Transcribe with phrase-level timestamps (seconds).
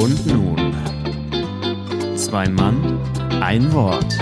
[0.00, 0.74] Und nun,
[2.16, 2.98] zwei Mann,
[3.40, 4.14] ein Wort.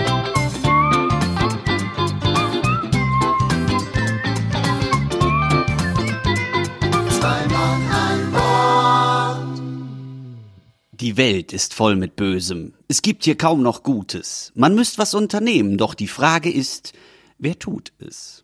[11.02, 12.74] Die Welt ist voll mit Bösem.
[12.86, 14.52] Es gibt hier kaum noch Gutes.
[14.54, 16.92] Man müsste was unternehmen, doch die Frage ist,
[17.38, 18.41] wer tut es?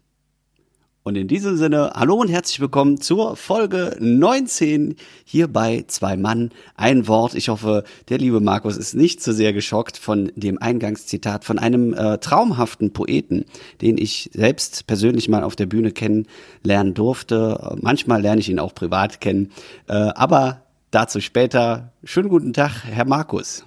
[1.09, 6.51] Und in diesem Sinne, hallo und herzlich willkommen zur Folge 19 hier bei Zwei Mann,
[6.77, 7.35] ein Wort.
[7.35, 11.95] Ich hoffe, der liebe Markus ist nicht zu sehr geschockt von dem Eingangszitat von einem
[11.95, 13.47] äh, traumhaften Poeten,
[13.81, 17.79] den ich selbst persönlich mal auf der Bühne kennenlernen durfte.
[17.81, 19.51] Manchmal lerne ich ihn auch privat kennen.
[19.87, 21.93] Äh, aber Dazu später.
[22.03, 23.63] Schönen guten Tag, Herr Markus.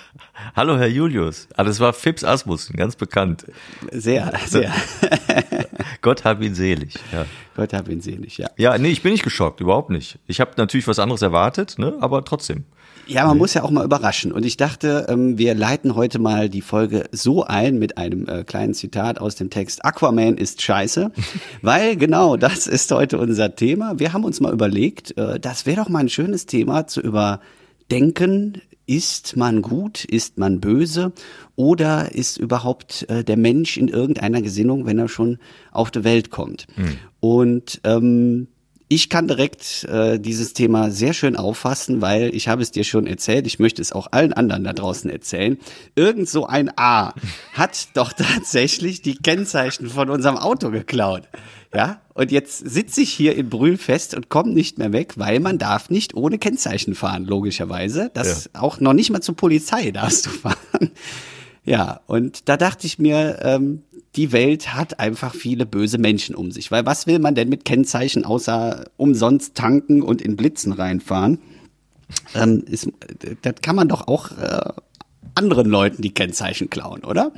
[0.56, 1.46] Hallo, Herr Julius.
[1.54, 3.46] Ah, das war Fips Asmussen, ganz bekannt.
[3.92, 4.72] Sehr, sehr.
[6.02, 6.94] Gott hab ihn selig.
[7.12, 7.26] Ja.
[7.56, 8.48] Gott hab ihn selig, ja.
[8.56, 10.18] Ja, nee, ich bin nicht geschockt, überhaupt nicht.
[10.26, 12.64] Ich habe natürlich was anderes erwartet, ne, aber trotzdem.
[13.06, 14.32] Ja, man muss ja auch mal überraschen.
[14.32, 18.44] Und ich dachte, ähm, wir leiten heute mal die Folge so ein mit einem äh,
[18.44, 21.12] kleinen Zitat aus dem Text Aquaman ist scheiße,
[21.62, 23.98] weil genau das ist heute unser Thema.
[23.98, 28.62] Wir haben uns mal überlegt, äh, das wäre doch mal ein schönes Thema zu überdenken.
[28.86, 31.12] Ist man gut, ist man böse
[31.56, 35.38] oder ist überhaupt äh, der Mensch in irgendeiner Gesinnung, wenn er schon
[35.72, 36.66] auf die Welt kommt?
[36.76, 36.98] Mhm.
[37.20, 38.48] Und ähm,
[38.88, 43.06] ich kann direkt äh, dieses Thema sehr schön auffassen, weil ich habe es dir schon
[43.06, 45.58] erzählt, ich möchte es auch allen anderen da draußen erzählen.
[45.96, 47.14] Irgend so ein A
[47.54, 51.22] hat doch tatsächlich die Kennzeichen von unserem Auto geklaut.
[51.74, 55.40] Ja, und jetzt sitze ich hier in Brühl fest und komme nicht mehr weg, weil
[55.40, 58.10] man darf nicht ohne Kennzeichen fahren, logischerweise.
[58.14, 58.60] Das ja.
[58.60, 60.90] auch noch nicht mal zur Polizei darfst du fahren.
[61.64, 63.82] Ja, und da dachte ich mir, ähm,
[64.16, 66.70] die Welt hat einfach viele böse Menschen um sich.
[66.70, 71.38] Weil was will man denn mit Kennzeichen außer umsonst tanken und in Blitzen reinfahren?
[72.34, 72.88] Ähm, ist,
[73.42, 74.72] das kann man doch auch äh,
[75.34, 77.32] anderen Leuten die Kennzeichen klauen, oder?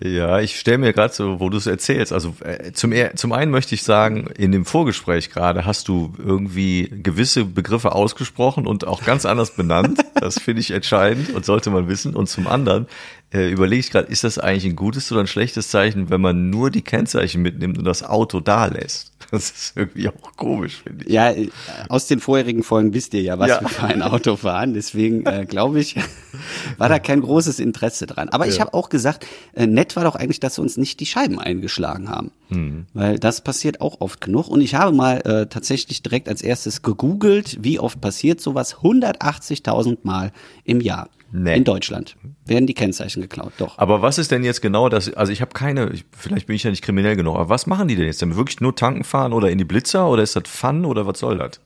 [0.00, 2.12] Ja, ich stelle mir gerade so, wo du es erzählst.
[2.12, 6.88] Also äh, zum, zum einen möchte ich sagen, in dem Vorgespräch gerade hast du irgendwie
[7.02, 10.00] gewisse Begriffe ausgesprochen und auch ganz anders benannt.
[10.18, 12.16] Das finde ich entscheidend und sollte man wissen.
[12.16, 12.88] Und zum anderen
[13.30, 16.48] äh, überlege ich gerade, ist das eigentlich ein gutes oder ein schlechtes Zeichen, wenn man
[16.48, 19.12] nur die Kennzeichen mitnimmt und das Auto da lässt?
[19.30, 21.12] Das ist irgendwie auch komisch, finde ich.
[21.12, 21.50] Ja, äh,
[21.90, 23.60] aus den vorherigen Folgen wisst ihr ja, was ja.
[23.60, 24.72] wir für ein Auto fahren.
[24.72, 25.96] Deswegen äh, glaube ich,
[26.78, 28.30] war da kein großes Interesse dran.
[28.30, 28.52] Aber ja.
[28.52, 31.38] ich habe auch gesagt, äh, nett war doch eigentlich, dass wir uns nicht die Scheiben
[31.38, 32.30] eingeschlagen haben.
[32.48, 32.86] Mhm.
[32.94, 34.48] Weil das passiert auch oft genug.
[34.48, 38.76] Und ich habe mal äh, tatsächlich direkt als erstes gegoogelt, wie oft passiert sowas?
[38.76, 40.32] 180.000 Mal
[40.64, 41.10] im Jahr.
[41.30, 41.56] Nee.
[41.56, 42.16] In Deutschland
[42.46, 43.76] werden die Kennzeichen geklaut, doch.
[43.78, 45.12] Aber was ist denn jetzt genau das?
[45.12, 47.96] Also ich habe keine, vielleicht bin ich ja nicht kriminell genug, aber was machen die
[47.96, 48.22] denn jetzt?
[48.22, 51.18] Denn wirklich nur tanken fahren oder in die Blitzer oder ist das Fun oder was
[51.18, 51.60] soll das?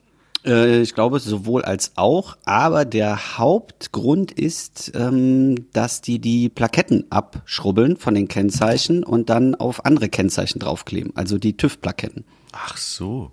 [0.45, 7.05] Äh, ich glaube sowohl als auch, aber der Hauptgrund ist, ähm, dass die die Plaketten
[7.11, 12.25] abschrubbeln von den Kennzeichen und dann auf andere Kennzeichen draufkleben, also die TÜV-Plaketten.
[12.53, 13.31] Ach so.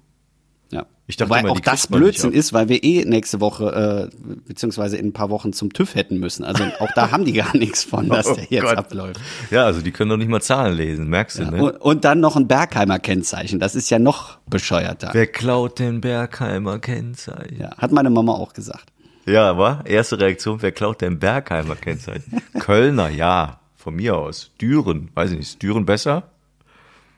[0.71, 0.85] Ja.
[1.07, 4.15] Ich dachte Wobei immer, auch das Blödsinn ist, weil wir eh nächste Woche, äh,
[4.47, 6.43] beziehungsweise in ein paar Wochen zum TÜV hätten müssen.
[6.43, 8.77] Also auch da haben die gar nichts von, dass oh der jetzt Gott.
[8.77, 9.19] abläuft.
[9.49, 11.63] Ja, also die können doch nicht mal Zahlen lesen, merkst du, ja, ne?
[11.63, 13.59] Und, und, dann noch ein Bergheimer Kennzeichen.
[13.59, 15.09] Das ist ja noch bescheuerter.
[15.13, 17.59] Wer klaut den Bergheimer Kennzeichen?
[17.59, 18.85] Ja, hat meine Mama auch gesagt.
[19.25, 22.41] Ja, aber erste Reaktion, wer klaut den Bergheimer Kennzeichen?
[22.59, 24.51] Kölner, ja, von mir aus.
[24.61, 26.29] Düren, weiß ich nicht, ist Düren besser?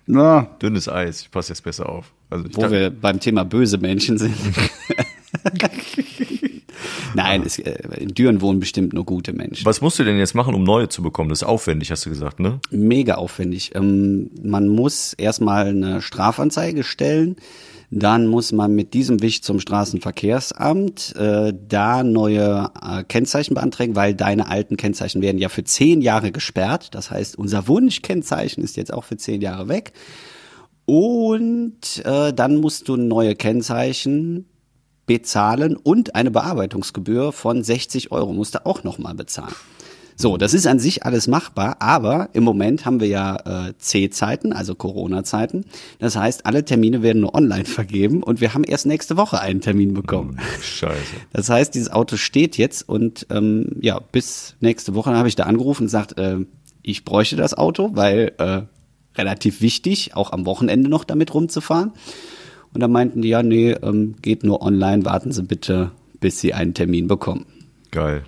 [0.05, 0.47] Na.
[0.61, 2.13] Dünnes Eis, ich passe jetzt besser auf.
[2.31, 4.33] Also Wo wir beim Thema böse Menschen sind.
[7.13, 9.65] Nein, es, äh, in Düren wohnen bestimmt nur gute Menschen.
[9.65, 11.29] Was musst du denn jetzt machen, um neue zu bekommen?
[11.29, 12.59] Das ist aufwendig, hast du gesagt, ne?
[12.69, 13.71] Mega aufwendig.
[13.75, 17.35] Ähm, man muss erstmal eine Strafanzeige stellen.
[17.93, 24.15] Dann muss man mit diesem Wicht zum Straßenverkehrsamt äh, da neue äh, Kennzeichen beantragen, weil
[24.15, 26.95] deine alten Kennzeichen werden ja für zehn Jahre gesperrt.
[26.95, 29.91] Das heißt, unser Wunschkennzeichen ist jetzt auch für zehn Jahre weg.
[30.91, 34.43] Und äh, dann musst du neue Kennzeichen
[35.05, 39.55] bezahlen und eine Bearbeitungsgebühr von 60 Euro musst du auch nochmal bezahlen.
[40.17, 44.51] So, das ist an sich alles machbar, aber im Moment haben wir ja äh, C-Zeiten,
[44.51, 45.63] also Corona-Zeiten.
[45.99, 49.61] Das heißt, alle Termine werden nur online vergeben und wir haben erst nächste Woche einen
[49.61, 50.39] Termin bekommen.
[50.39, 51.15] Hm, scheiße.
[51.31, 55.43] Das heißt, dieses Auto steht jetzt und ähm, ja, bis nächste Woche habe ich da
[55.43, 56.39] angerufen und gesagt, äh,
[56.81, 58.63] ich bräuchte das Auto, weil äh,
[59.15, 61.91] relativ wichtig, auch am Wochenende noch damit rumzufahren.
[62.73, 66.53] Und dann meinten die, ja, nee, ähm, geht nur online, warten Sie bitte, bis Sie
[66.53, 67.45] einen Termin bekommen.
[67.91, 68.23] Geil.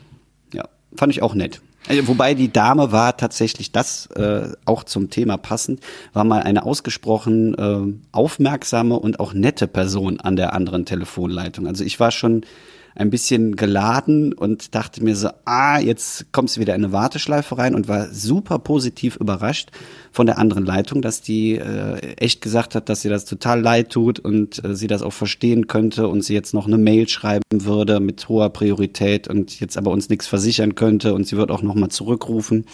[0.54, 1.62] Ja, fand ich auch nett.
[1.88, 5.82] Also, wobei die Dame war tatsächlich das äh, auch zum Thema passend,
[6.14, 11.68] war mal eine ausgesprochen äh, aufmerksame und auch nette Person an der anderen Telefonleitung.
[11.68, 12.46] Also ich war schon
[12.96, 17.58] ein bisschen geladen und dachte mir so, ah, jetzt kommst du wieder in eine Warteschleife
[17.58, 19.72] rein und war super positiv überrascht
[20.12, 23.90] von der anderen Leitung, dass die äh, echt gesagt hat, dass sie das total leid
[23.90, 27.44] tut und äh, sie das auch verstehen könnte und sie jetzt noch eine Mail schreiben
[27.52, 31.64] würde mit hoher Priorität und jetzt aber uns nichts versichern könnte und sie wird auch
[31.64, 32.66] noch mal zurückrufen.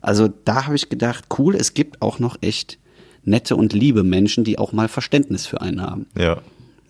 [0.00, 2.78] Also da habe ich gedacht, cool, es gibt auch noch echt
[3.22, 6.06] nette und liebe Menschen, die auch mal Verständnis für einen haben.
[6.16, 6.38] Ja.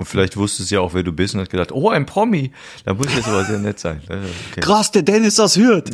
[0.01, 2.53] Und vielleicht wusste sie ja auch, wer du bist und hat gedacht, oh, ein Promi.
[2.87, 4.01] Da muss jetzt aber sehr nett sein.
[4.09, 4.61] Okay.
[4.61, 5.91] Krass, der Dennis aus Hürth.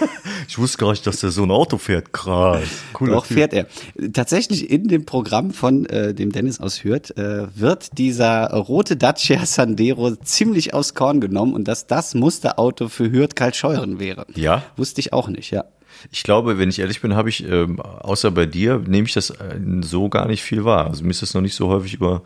[0.48, 2.10] ich wusste gar nicht, dass der so ein Auto fährt.
[2.10, 2.62] Krass.
[2.98, 3.10] Cool.
[3.10, 3.66] Doch, fährt er.
[4.14, 9.44] Tatsächlich in dem Programm von äh, dem Dennis aus Hürth äh, wird dieser rote Dacia
[9.44, 14.24] Sandero ziemlich aus Korn genommen und dass das Musterauto für Hürth Karl Scheuren wäre.
[14.34, 14.62] Ja.
[14.78, 15.66] Wusste ich auch nicht, ja.
[16.10, 19.30] Ich glaube, wenn ich ehrlich bin, habe ich, ähm, außer bei dir, nehme ich das
[19.30, 20.86] äh, so gar nicht viel wahr.
[20.86, 22.22] Also mir ist das noch nicht so häufig über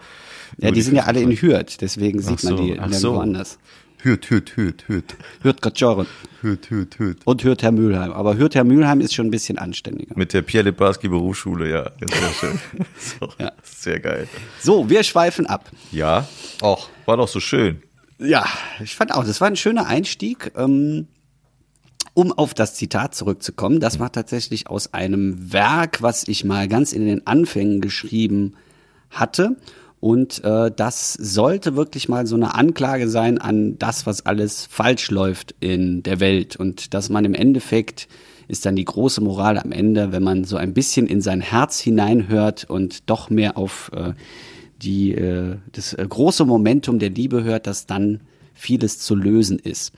[0.59, 3.19] ja, die, sind ja alle in Hürth, deswegen sieht so, man die nirgendwo so.
[3.19, 3.59] anders.
[4.05, 5.17] Hürth, Hürth, Hürth, Hürth.
[5.43, 6.07] Hürth Katschoren.
[6.43, 7.17] Hürth, Hürth, Hürth.
[7.25, 8.13] Und Hürth Herr Mülheim.
[8.13, 10.15] Aber Hürth Herr Mülheim ist schon ein bisschen anständiger.
[10.17, 11.91] Mit der Pierre Lebarski Berufsschule, ja.
[12.01, 12.61] Sehr schön.
[12.99, 13.53] so, ja.
[13.63, 14.29] Sehr geil.
[14.61, 15.71] So, wir schweifen ab.
[15.91, 16.29] Ja,
[16.61, 16.91] auch.
[17.07, 17.83] War doch so schön.
[18.19, 18.47] Ja,
[18.83, 20.53] ich fand auch, das war ein schöner Einstieg.
[20.55, 21.09] Ähm,
[22.15, 26.93] um auf das Zitat zurückzukommen, das war tatsächlich aus einem Werk, was ich mal ganz
[26.93, 28.55] in den Anfängen geschrieben
[29.11, 29.57] hatte.
[30.01, 35.11] Und äh, das sollte wirklich mal so eine Anklage sein an das, was alles falsch
[35.11, 36.57] läuft in der Welt.
[36.57, 38.07] Und dass man im Endeffekt
[38.47, 41.81] ist dann die große Moral am Ende, wenn man so ein bisschen in sein Herz
[41.81, 44.13] hineinhört und doch mehr auf äh,
[44.83, 48.21] die, äh, das äh, große Momentum der Liebe hört, dass dann
[48.53, 49.93] vieles zu lösen ist.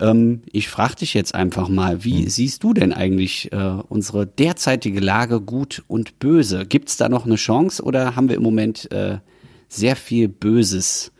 [0.00, 2.28] Ähm, ich frage dich jetzt einfach mal, wie hm.
[2.28, 3.56] siehst du denn eigentlich äh,
[3.88, 6.66] unsere derzeitige Lage gut und böse?
[6.66, 9.18] Gibt es da noch eine Chance oder haben wir im Moment äh,
[9.68, 11.12] sehr viel Böses,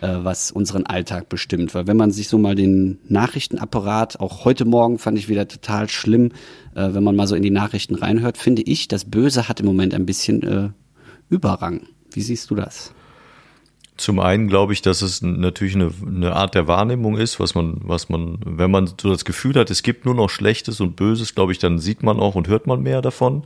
[0.00, 1.74] äh, was unseren Alltag bestimmt.
[1.74, 5.88] Weil wenn man sich so mal den Nachrichtenapparat, auch heute Morgen fand ich wieder total
[5.88, 6.32] schlimm,
[6.74, 9.66] äh, wenn man mal so in die Nachrichten reinhört, finde ich, das Böse hat im
[9.66, 10.68] Moment ein bisschen äh,
[11.28, 11.82] Überrang.
[12.12, 12.92] Wie siehst du das?
[13.96, 17.78] Zum einen glaube ich, dass es natürlich eine, eine, Art der Wahrnehmung ist, was man,
[17.82, 21.34] was man, wenn man so das Gefühl hat, es gibt nur noch Schlechtes und Böses,
[21.34, 23.44] glaube ich, dann sieht man auch und hört man mehr davon.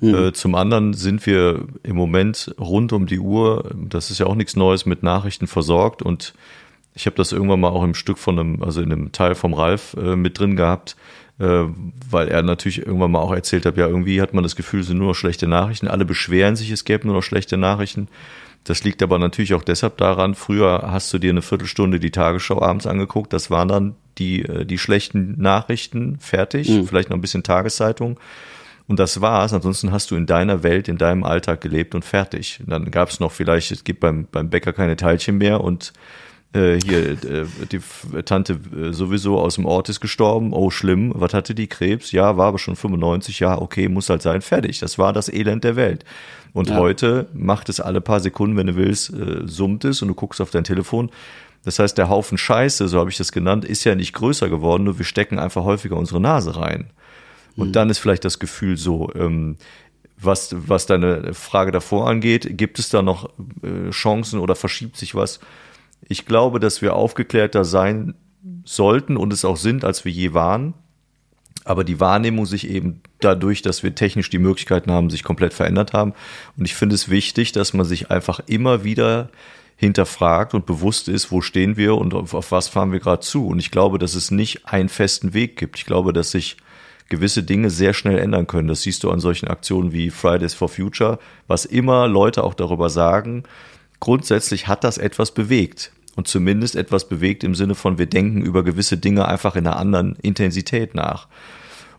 [0.00, 0.14] Mhm.
[0.14, 4.34] Äh, zum anderen sind wir im Moment rund um die Uhr, das ist ja auch
[4.34, 6.34] nichts Neues, mit Nachrichten versorgt und
[6.94, 9.54] ich habe das irgendwann mal auch im Stück von einem, also in einem Teil vom
[9.54, 10.96] Ralf äh, mit drin gehabt,
[11.38, 11.64] äh,
[12.10, 14.88] weil er natürlich irgendwann mal auch erzählt hat, ja, irgendwie hat man das Gefühl, es
[14.88, 15.88] sind nur noch schlechte Nachrichten.
[15.88, 18.08] Alle beschweren sich, es gäbe nur noch schlechte Nachrichten.
[18.64, 22.62] Das liegt aber natürlich auch deshalb daran, früher hast du dir eine Viertelstunde die Tagesschau
[22.62, 26.86] abends angeguckt, das waren dann die, äh, die schlechten Nachrichten fertig, mhm.
[26.86, 28.18] vielleicht noch ein bisschen Tageszeitung.
[28.88, 29.52] Und das war's.
[29.52, 32.58] Ansonsten hast du in deiner Welt, in deinem Alltag gelebt und fertig.
[32.60, 35.92] Und dann gab es noch vielleicht, es gibt beim, beim Bäcker keine Teilchen mehr und
[36.54, 37.80] äh, hier, äh, die
[38.24, 40.52] Tante äh, sowieso aus dem Ort ist gestorben.
[40.52, 41.12] Oh, schlimm.
[41.14, 41.66] Was hatte die?
[41.66, 42.12] Krebs?
[42.12, 43.40] Ja, war aber schon 95.
[43.40, 44.42] Ja, okay, muss halt sein.
[44.42, 44.78] Fertig.
[44.80, 46.04] Das war das Elend der Welt.
[46.52, 46.76] Und ja.
[46.76, 50.40] heute macht es alle paar Sekunden, wenn du willst, äh, summt es und du guckst
[50.40, 51.10] auf dein Telefon.
[51.64, 54.84] Das heißt, der Haufen Scheiße, so habe ich das genannt, ist ja nicht größer geworden,
[54.84, 56.90] nur wir stecken einfach häufiger unsere Nase rein.
[57.56, 57.72] Und mhm.
[57.72, 59.56] dann ist vielleicht das Gefühl so, ähm,
[60.20, 63.30] was, was deine Frage davor angeht, gibt es da noch
[63.62, 65.40] äh, Chancen oder verschiebt sich was?
[66.08, 68.14] Ich glaube, dass wir aufgeklärter sein
[68.64, 70.74] sollten und es auch sind, als wir je waren.
[71.64, 75.92] Aber die Wahrnehmung sich eben dadurch, dass wir technisch die Möglichkeiten haben, sich komplett verändert
[75.92, 76.12] haben.
[76.56, 79.30] Und ich finde es wichtig, dass man sich einfach immer wieder
[79.76, 83.46] hinterfragt und bewusst ist, wo stehen wir und auf, auf was fahren wir gerade zu.
[83.46, 85.78] Und ich glaube, dass es nicht einen festen Weg gibt.
[85.78, 86.56] Ich glaube, dass sich
[87.08, 88.68] gewisse Dinge sehr schnell ändern können.
[88.68, 92.90] Das siehst du an solchen Aktionen wie Fridays for Future, was immer Leute auch darüber
[92.90, 93.44] sagen.
[94.02, 98.64] Grundsätzlich hat das etwas bewegt und zumindest etwas bewegt im Sinne von, wir denken über
[98.64, 101.28] gewisse Dinge einfach in einer anderen Intensität nach.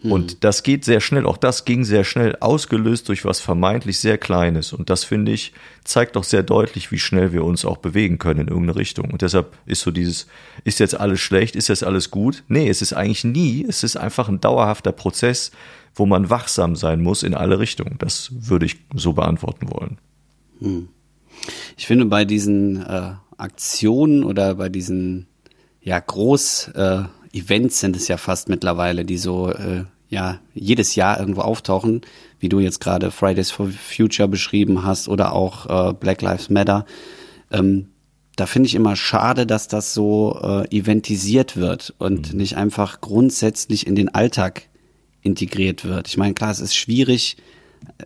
[0.03, 0.37] Und mhm.
[0.41, 4.73] das geht sehr schnell, auch das ging sehr schnell, ausgelöst durch was vermeintlich sehr Kleines.
[4.73, 5.53] Und das finde ich,
[5.85, 9.09] zeigt doch sehr deutlich, wie schnell wir uns auch bewegen können in irgendeine Richtung.
[9.09, 10.27] Und deshalb ist so dieses,
[10.65, 12.43] ist jetzt alles schlecht, ist jetzt alles gut?
[12.49, 15.51] Nee, es ist eigentlich nie, es ist einfach ein dauerhafter Prozess,
[15.95, 17.95] wo man wachsam sein muss in alle Richtungen.
[17.99, 19.99] Das würde ich so beantworten wollen.
[20.59, 20.89] Hm.
[21.77, 25.27] Ich finde bei diesen äh, Aktionen oder bei diesen
[25.81, 31.19] ja Groß äh, Events sind es ja fast mittlerweile, die so äh, ja jedes Jahr
[31.19, 32.01] irgendwo auftauchen,
[32.39, 36.85] wie du jetzt gerade Fridays for Future beschrieben hast oder auch äh, Black Lives Matter.
[37.51, 37.89] Ähm,
[38.35, 42.37] da finde ich immer schade, dass das so äh, eventisiert wird und mhm.
[42.37, 44.69] nicht einfach grundsätzlich in den Alltag
[45.21, 46.07] integriert wird.
[46.07, 47.37] Ich meine, klar, es ist schwierig,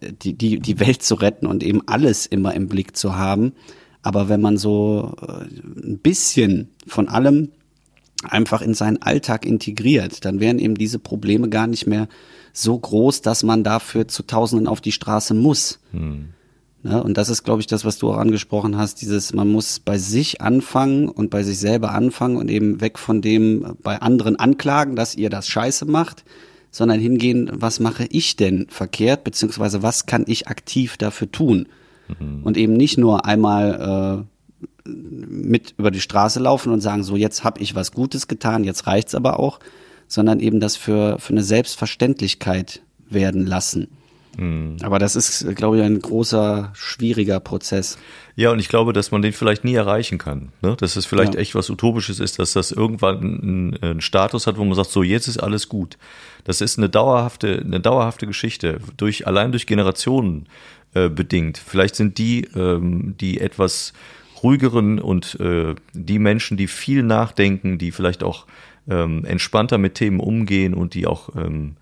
[0.01, 3.53] die, die, die Welt zu retten und eben alles immer im Blick zu haben.
[4.01, 5.43] Aber wenn man so äh,
[5.85, 7.49] ein bisschen von allem
[8.23, 12.07] einfach in seinen Alltag integriert, dann wären eben diese Probleme gar nicht mehr
[12.53, 15.79] so groß, dass man dafür zu Tausenden auf die Straße muss.
[15.91, 16.29] Hm.
[16.83, 19.79] Ja, und das ist, glaube ich, das, was du auch angesprochen hast, dieses, man muss
[19.79, 24.37] bei sich anfangen und bei sich selber anfangen und eben weg von dem bei anderen
[24.37, 26.23] anklagen, dass ihr das scheiße macht,
[26.71, 31.67] sondern hingehen, was mache ich denn verkehrt, beziehungsweise was kann ich aktiv dafür tun?
[32.19, 32.43] Mhm.
[32.43, 34.25] Und eben nicht nur einmal
[34.85, 38.63] äh, mit über die Straße laufen und sagen, so jetzt habe ich was Gutes getan,
[38.63, 39.59] jetzt reicht's aber auch,
[40.07, 43.89] sondern eben das für, für eine Selbstverständlichkeit werden lassen.
[44.37, 44.77] Mhm.
[44.81, 47.97] Aber das ist, glaube ich, ein großer, schwieriger Prozess.
[48.35, 50.51] Ja, und ich glaube, dass man den vielleicht nie erreichen kann.
[50.61, 50.75] Ne?
[50.79, 51.39] Dass es vielleicht ja.
[51.39, 55.01] echt was Utopisches ist, dass das irgendwann einen, einen, Status hat, wo man sagt, so
[55.01, 55.97] jetzt ist alles gut.
[56.43, 60.47] Das ist eine dauerhafte, eine dauerhafte Geschichte, durch, allein durch Generationen
[60.93, 61.57] äh, bedingt.
[61.57, 63.93] Vielleicht sind die, ähm, die etwas
[64.43, 68.45] ruhigeren und äh, die Menschen, die viel nachdenken, die vielleicht auch
[68.87, 71.75] ähm, entspannter mit Themen umgehen und die auch ähm,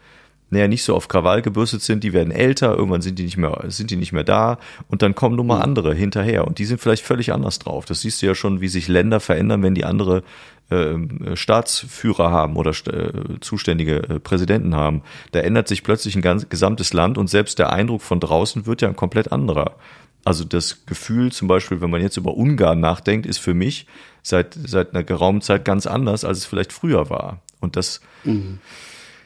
[0.50, 3.64] naja, nicht so auf Krawall gebürstet sind, die werden älter, irgendwann sind die nicht mehr,
[3.68, 6.80] sind die nicht mehr da und dann kommen nun mal andere hinterher und die sind
[6.80, 7.86] vielleicht völlig anders drauf.
[7.86, 10.24] Das siehst du ja schon, wie sich Länder verändern, wenn die andere
[10.70, 10.96] äh,
[11.36, 15.02] Staatsführer haben oder äh, zuständige äh, Präsidenten haben.
[15.32, 18.82] Da ändert sich plötzlich ein ganz gesamtes Land und selbst der Eindruck von draußen wird
[18.82, 19.76] ja ein komplett anderer.
[20.24, 23.86] Also das Gefühl zum Beispiel, wenn man jetzt über Ungarn nachdenkt, ist für mich
[24.24, 27.42] seit, seit einer geraumen Zeit ganz anders, als es vielleicht früher war.
[27.60, 28.60] Und das, mhm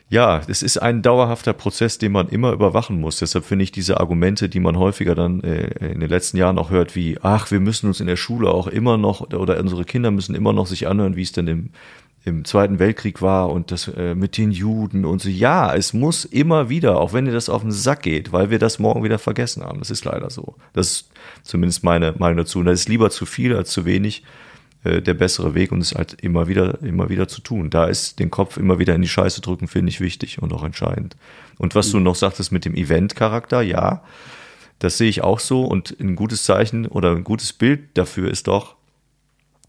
[0.09, 3.17] ja, es ist ein dauerhafter Prozess, den man immer überwachen muss.
[3.17, 6.71] Deshalb finde ich diese Argumente, die man häufiger dann äh, in den letzten Jahren auch
[6.71, 10.09] hört, wie, ach, wir müssen uns in der Schule auch immer noch, oder unsere Kinder
[10.09, 11.69] müssen immer noch sich anhören, wie es denn im,
[12.25, 15.29] im Zweiten Weltkrieg war und das äh, mit den Juden und so.
[15.29, 18.57] Ja, es muss immer wieder, auch wenn dir das auf den Sack geht, weil wir
[18.57, 19.77] das morgen wieder vergessen haben.
[19.77, 20.55] Das ist leider so.
[20.73, 21.11] Das ist
[21.43, 22.59] zumindest meine Meinung dazu.
[22.59, 24.23] Und das ist lieber zu viel als zu wenig.
[24.83, 27.69] Äh, der bessere Weg und es halt immer wieder, immer wieder zu tun.
[27.69, 30.63] Da ist den Kopf immer wieder in die Scheiße drücken, finde ich wichtig und auch
[30.63, 31.17] entscheidend.
[31.57, 34.03] Und was du noch sagtest mit dem Event-Charakter, ja,
[34.79, 38.47] das sehe ich auch so und ein gutes Zeichen oder ein gutes Bild dafür ist
[38.47, 38.75] doch,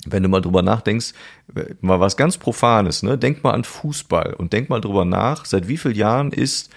[0.06, 1.12] wenn du mal drüber nachdenkst,
[1.80, 3.18] mal was ganz Profanes, ne?
[3.18, 6.70] Denk mal an Fußball und denk mal drüber nach, seit wie vielen Jahren ist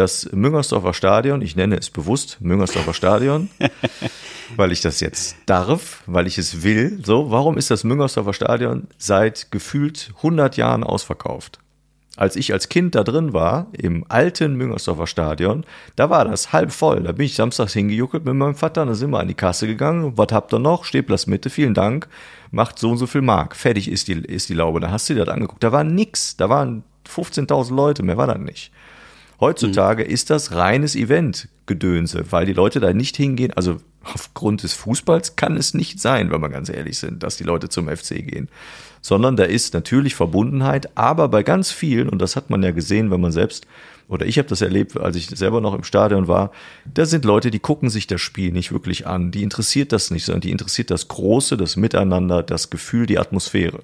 [0.00, 3.50] das Müngersdorfer Stadion, ich nenne es bewusst Müngersdorfer Stadion,
[4.56, 7.00] weil ich das jetzt darf, weil ich es will.
[7.04, 11.58] So, warum ist das Müngersdorfer Stadion seit gefühlt 100 Jahren ausverkauft?
[12.16, 15.64] Als ich als Kind da drin war, im alten Müngersdorfer Stadion,
[15.96, 17.02] da war das halb voll.
[17.02, 20.14] Da bin ich samstags hingejuckelt mit meinem Vater, dann sind wir an die Kasse gegangen.
[20.16, 20.84] Was habt ihr noch?
[20.84, 22.08] Stehplatz Mitte, vielen Dank.
[22.50, 23.54] Macht so und so viel Mark.
[23.54, 24.80] Fertig ist die, ist die Laube.
[24.80, 25.62] Da hast du dir das angeguckt.
[25.62, 26.36] Da war nix.
[26.36, 28.72] Da waren 15.000 Leute, mehr war das nicht.
[29.40, 30.10] Heutzutage mhm.
[30.10, 33.52] ist das reines Event-Gedönse, weil die Leute da nicht hingehen.
[33.54, 37.44] Also aufgrund des Fußballs kann es nicht sein, wenn wir ganz ehrlich sind, dass die
[37.44, 38.48] Leute zum FC gehen.
[39.00, 43.10] Sondern da ist natürlich Verbundenheit, aber bei ganz vielen, und das hat man ja gesehen,
[43.10, 43.66] wenn man selbst,
[44.08, 46.50] oder ich habe das erlebt, als ich selber noch im Stadion war,
[46.92, 50.26] da sind Leute, die gucken sich das Spiel nicht wirklich an, die interessiert das nicht,
[50.26, 53.80] sondern die interessiert das Große, das Miteinander, das Gefühl, die Atmosphäre.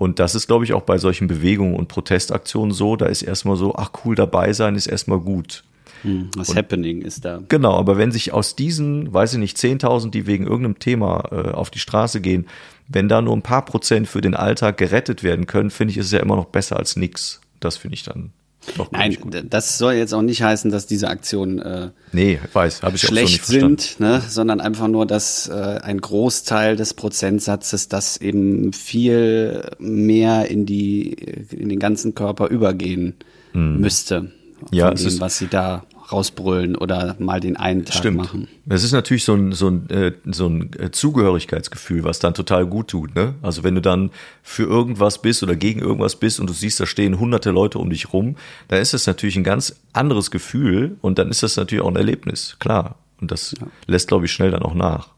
[0.00, 2.96] Und das ist, glaube ich, auch bei solchen Bewegungen und Protestaktionen so.
[2.96, 5.62] Da ist erstmal so, ach cool, dabei sein ist erstmal gut.
[6.00, 7.42] Hm, was und, Happening ist da.
[7.50, 11.50] Genau, aber wenn sich aus diesen, weiß ich nicht, 10.000, die wegen irgendeinem Thema äh,
[11.50, 12.46] auf die Straße gehen,
[12.88, 16.06] wenn da nur ein paar Prozent für den Alltag gerettet werden können, finde ich, ist
[16.06, 17.42] es ja immer noch besser als nix.
[17.60, 18.32] Das finde ich dann
[18.76, 19.16] doch, Nein,
[19.48, 23.52] das soll jetzt auch nicht heißen, dass diese Aktionen äh, nee, weiß, ich schlecht so
[23.52, 24.22] sind, ne?
[24.26, 31.12] sondern einfach nur, dass äh, ein Großteil des Prozentsatzes das eben viel mehr in die
[31.50, 33.14] in den ganzen Körper übergehen
[33.52, 33.80] hm.
[33.80, 34.32] müsste.
[34.70, 38.16] Ja, dem, was sie da rausbrüllen oder mal den einen Tag Stimmt.
[38.16, 38.48] machen.
[38.68, 42.66] Es ist natürlich so ein, so ein, äh, so ein äh, Zugehörigkeitsgefühl, was dann total
[42.66, 43.14] gut tut.
[43.14, 43.34] Ne?
[43.42, 44.10] Also wenn du dann
[44.42, 47.90] für irgendwas bist oder gegen irgendwas bist und du siehst, da stehen hunderte Leute um
[47.90, 48.36] dich rum,
[48.68, 51.96] dann ist das natürlich ein ganz anderes Gefühl und dann ist das natürlich auch ein
[51.96, 52.96] Erlebnis, klar.
[53.20, 53.66] Und das ja.
[53.86, 55.08] lässt, glaube ich, schnell dann auch nach.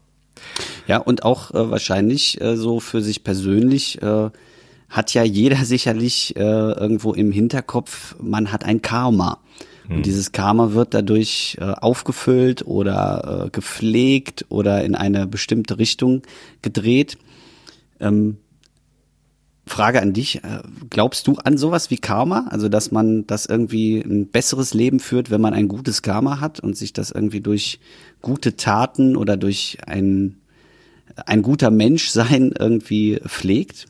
[0.87, 4.29] Ja, und auch äh, wahrscheinlich äh, so für sich persönlich äh,
[4.89, 9.39] hat ja jeder sicherlich äh, irgendwo im Hinterkopf, man hat ein Karma.
[9.89, 10.03] Und hm.
[10.03, 16.21] dieses Karma wird dadurch äh, aufgefüllt oder äh, gepflegt oder in eine bestimmte Richtung
[16.61, 17.17] gedreht.
[17.99, 18.37] Ähm,
[19.65, 22.47] Frage an dich, äh, glaubst du an sowas wie Karma?
[22.49, 26.59] Also, dass man das irgendwie ein besseres Leben führt, wenn man ein gutes Karma hat
[26.59, 27.79] und sich das irgendwie durch
[28.21, 30.37] gute Taten oder durch ein,
[31.25, 33.87] ein guter Mensch sein irgendwie pflegt?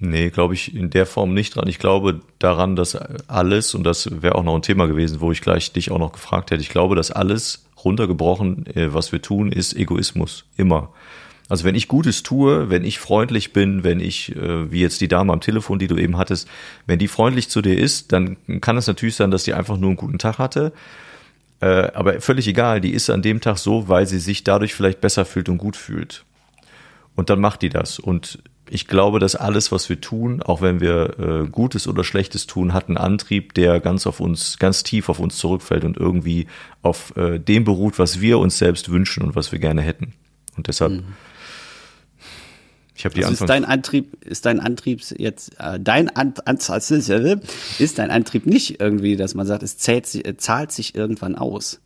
[0.00, 1.68] Nee, glaube ich in der Form nicht dran.
[1.68, 2.96] Ich glaube daran, dass
[3.28, 6.12] alles, und das wäre auch noch ein Thema gewesen, wo ich gleich dich auch noch
[6.12, 10.44] gefragt hätte, ich glaube, dass alles runtergebrochen, äh, was wir tun, ist Egoismus.
[10.56, 10.92] Immer.
[11.48, 15.08] Also wenn ich Gutes tue, wenn ich freundlich bin, wenn ich, äh, wie jetzt die
[15.08, 16.46] Dame am Telefon, die du eben hattest,
[16.86, 19.88] wenn die freundlich zu dir ist, dann kann es natürlich sein, dass die einfach nur
[19.88, 20.72] einen guten Tag hatte.
[21.60, 25.00] Äh, aber völlig egal, die ist an dem Tag so, weil sie sich dadurch vielleicht
[25.00, 26.24] besser fühlt und gut fühlt.
[27.16, 27.98] Und dann macht die das.
[27.98, 28.38] Und
[28.70, 32.72] ich glaube, dass alles, was wir tun, auch wenn wir äh, Gutes oder Schlechtes tun,
[32.72, 36.46] hat einen Antrieb, der ganz auf uns, ganz tief auf uns zurückfällt und irgendwie
[36.82, 40.14] auf äh, dem beruht, was wir uns selbst wünschen und was wir gerne hätten.
[40.56, 41.04] Und deshalb, mhm.
[42.94, 46.90] ich habe die also ist dein Antrieb, ist dein Antrieb jetzt, äh, dein An Ansatz
[46.90, 51.80] ist dein Antrieb nicht irgendwie, dass man sagt, es zählt, äh, zahlt sich irgendwann aus.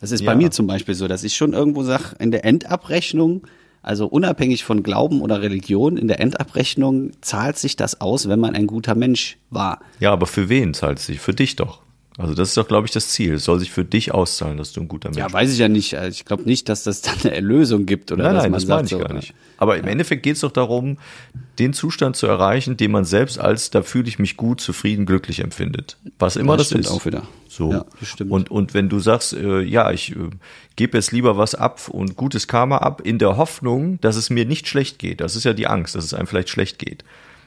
[0.00, 0.26] Das ist ja.
[0.30, 3.46] bei mir zum Beispiel so, dass ich schon irgendwo sage, in der Endabrechnung,
[3.84, 8.54] also unabhängig von Glauben oder Religion, in der Endabrechnung zahlt sich das aus, wenn man
[8.54, 9.80] ein guter Mensch war.
[10.00, 11.20] Ja, aber für wen zahlt es sich?
[11.20, 11.83] Für dich doch.
[12.16, 13.34] Also das ist doch, glaube ich, das Ziel.
[13.34, 15.28] Es soll sich für dich auszahlen, dass du ein guter Mensch bist.
[15.28, 15.98] Ja, weiß ich ja nicht.
[15.98, 18.68] Also ich glaube nicht, dass das dann eine Erlösung gibt oder nein, nein, man das
[18.68, 19.34] meine ich so, gar nicht.
[19.56, 20.98] Aber im Endeffekt geht es doch darum,
[21.58, 25.40] den Zustand zu erreichen, den man selbst als da fühle ich mich gut, zufrieden, glücklich
[25.40, 25.96] empfindet.
[26.20, 26.90] Was immer Ja, das stimmt ist.
[26.92, 27.24] auch wieder.
[27.48, 27.72] So.
[27.72, 28.30] Ja, das stimmt.
[28.30, 30.30] Und, und wenn du sagst, äh, ja, ich äh,
[30.76, 34.44] gebe jetzt lieber was ab und gutes Karma ab, in der Hoffnung, dass es mir
[34.44, 35.20] nicht schlecht geht.
[35.20, 37.04] Das ist ja die Angst, dass es einem vielleicht schlecht geht.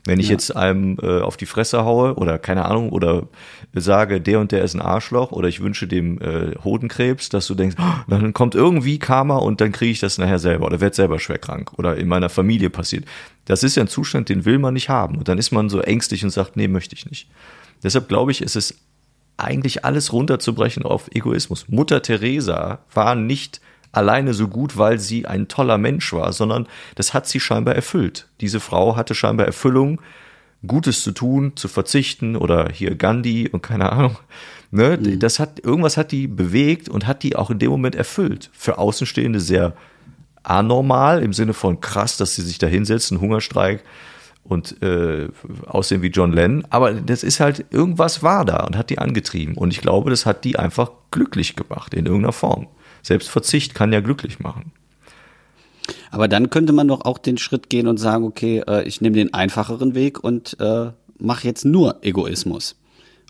[0.07, 0.31] Wenn ich Ja.
[0.33, 3.27] jetzt einem äh, auf die Fresse haue oder keine Ahnung oder
[3.73, 7.55] sage, der und der ist ein Arschloch oder ich wünsche dem äh, Hodenkrebs, dass du
[7.55, 10.95] denkst, oh, dann kommt irgendwie Karma und dann kriege ich das nachher selber oder werde
[10.95, 13.05] selber schwer krank oder in meiner Familie passiert.
[13.45, 15.79] Das ist ja ein Zustand, den will man nicht haben und dann ist man so
[15.81, 17.29] ängstlich und sagt, nee, möchte ich nicht.
[17.83, 18.75] Deshalb glaube ich, ist es
[19.37, 21.67] eigentlich alles runterzubrechen auf Egoismus.
[21.69, 23.61] Mutter Teresa war nicht
[23.91, 28.27] alleine so gut, weil sie ein toller Mensch war, sondern das hat sie scheinbar erfüllt.
[28.41, 30.01] Diese Frau hatte scheinbar Erfüllung,
[30.65, 34.17] Gutes zu tun, zu verzichten oder hier Gandhi und keine Ahnung.
[34.70, 38.50] Ne, das hat irgendwas hat die bewegt und hat die auch in dem Moment erfüllt.
[38.53, 39.74] Für Außenstehende sehr
[40.44, 43.84] anormal im Sinne von krass, dass sie sich da hinsetzt, einen Hungerstreik
[44.44, 45.27] und äh,
[45.65, 46.65] aussehen wie John Lennon.
[46.69, 49.56] Aber das ist halt, irgendwas war da und hat die angetrieben.
[49.56, 52.67] Und ich glaube, das hat die einfach glücklich gemacht in irgendeiner Form.
[53.08, 54.74] Selbst Verzicht kann ja glücklich machen.
[56.12, 59.15] Aber dann könnte man doch auch den Schritt gehen und sagen, okay, äh, ich nehme
[59.15, 62.76] den einfacheren Weg und äh, mache jetzt nur Egoismus.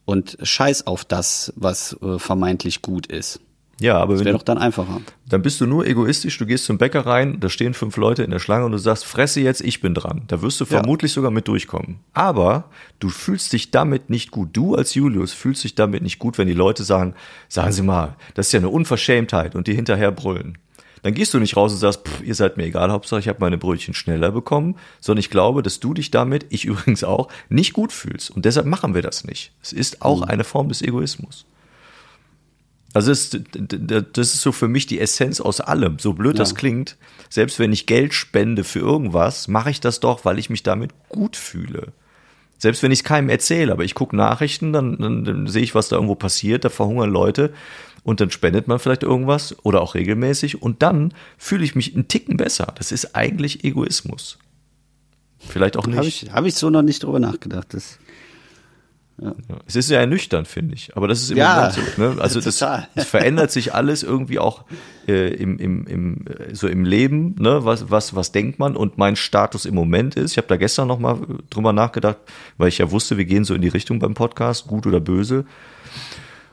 [0.03, 3.39] Und scheiß auf das, was äh, vermeintlich gut ist.
[3.79, 5.01] Ja, aber Das wenn wäre du, doch dann einfacher.
[5.29, 8.31] dann bist du nur egoistisch, du gehst zum Bäcker rein, da stehen fünf Leute in
[8.31, 10.23] der Schlange und du sagst, fresse jetzt, ich bin dran.
[10.27, 10.69] Da wirst du Ja.
[10.79, 11.99] vermutlich sogar mit durchkommen.
[12.13, 12.65] Aber
[12.99, 14.49] du fühlst dich damit nicht gut.
[14.53, 17.13] Du als Julius fühlst dich damit nicht gut, wenn die Leute sagen,
[17.49, 20.57] sagen Sie mal, das ist ja eine Unverschämtheit und die hinterher brüllen.
[21.03, 23.37] Dann gehst du nicht raus und sagst, pff, ihr seid mir egal, Hauptsache ich habe
[23.39, 27.73] meine Brötchen schneller bekommen, sondern ich glaube, dass du dich damit, ich übrigens auch, nicht
[27.73, 28.31] gut fühlst.
[28.31, 29.51] Und deshalb machen wir das nicht.
[29.61, 31.45] Es ist auch eine Form des Egoismus.
[32.97, 33.29] Also das,
[34.13, 35.99] das ist so für mich die Essenz aus allem.
[35.99, 36.55] So blöd das Ja.
[36.55, 36.97] klingt,
[37.29, 40.91] selbst wenn ich Geld spende für irgendwas, mache ich das doch, weil ich mich damit
[41.09, 41.93] gut fühle.
[42.57, 45.75] Selbst wenn ich es keinem erzähle, aber ich gucke Nachrichten, dann, dann, dann sehe ich,
[45.75, 47.53] was da irgendwo passiert, da verhungern Leute
[48.01, 52.07] und dann spendet man vielleicht irgendwas oder auch regelmäßig und dann fühle ich mich einen
[52.07, 52.73] Ticken besser.
[52.77, 54.39] Das ist eigentlich Egoismus.
[55.37, 55.97] Vielleicht auch nicht.
[55.97, 57.67] Habe ich, hab ich so noch nicht drüber nachgedacht.
[57.75, 57.99] Das,
[59.19, 59.33] Ja,
[59.65, 60.95] Es ist ja ernüchternd, finde ich.
[60.95, 61.81] Aber das ist im Ja, so.
[61.97, 62.17] Ne?
[62.19, 64.65] Also das, das verändert sich alles irgendwie auch
[65.07, 67.35] äh, im, im, im, äh, so im Leben.
[67.39, 67.65] Ne?
[67.65, 68.75] Was, was, was denkt man?
[68.75, 72.17] Und mein Status im Moment ist, ich habe da gestern noch mal drüber nachgedacht,
[72.57, 75.45] weil ich ja wusste, wir gehen so in die Richtung beim Podcast, gut oder böse.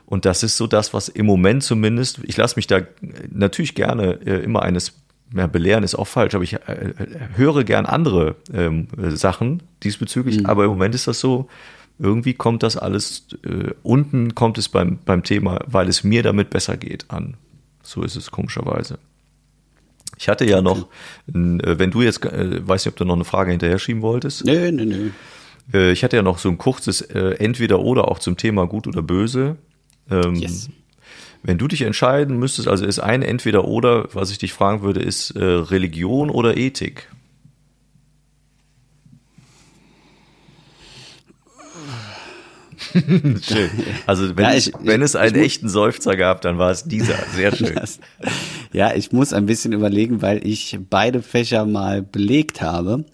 [0.07, 2.81] Und das ist so das, was im Moment zumindest, ich lasse mich da
[3.29, 4.93] natürlich gerne äh, immer eines,
[5.35, 6.93] ja, belehren ist auch falsch, aber ich äh,
[7.35, 11.47] höre gern andere ähm, äh, Sachen diesbezüglich, aber im Moment ist das so,
[11.99, 16.49] irgendwie kommt das alles, äh, unten kommt es beim, beim Thema, weil es mir damit
[16.49, 17.35] besser geht, an.
[17.83, 18.97] So ist es komischerweise.
[20.17, 20.87] Ich hatte ja noch,
[21.27, 24.45] äh, wenn du jetzt, äh, weiß nicht, ob du noch eine Frage hinterher schieben wolltest.
[24.45, 25.09] nö, nö, nö.
[25.73, 29.01] Äh, Ich hatte ja noch so ein kurzes äh, Entweder-Oder auch zum Thema Gut oder
[29.01, 29.57] Böse.
[30.09, 30.69] Ähm, Yes.
[31.43, 35.31] Wenn du dich entscheiden müsstest, also ist ein Entweder-Oder, was ich dich fragen würde, ist
[35.31, 37.07] äh, Religion oder Ethik?
[43.41, 43.69] Schön.
[44.05, 47.15] Also wenn, Ja, ich, wenn es einen echten Seufzer gab, dann war es dieser.
[47.33, 47.75] Sehr schön.
[47.75, 47.99] Das,
[48.71, 53.05] ja, ich muss ein bisschen überlegen, weil ich beide Fächer mal belegt habe.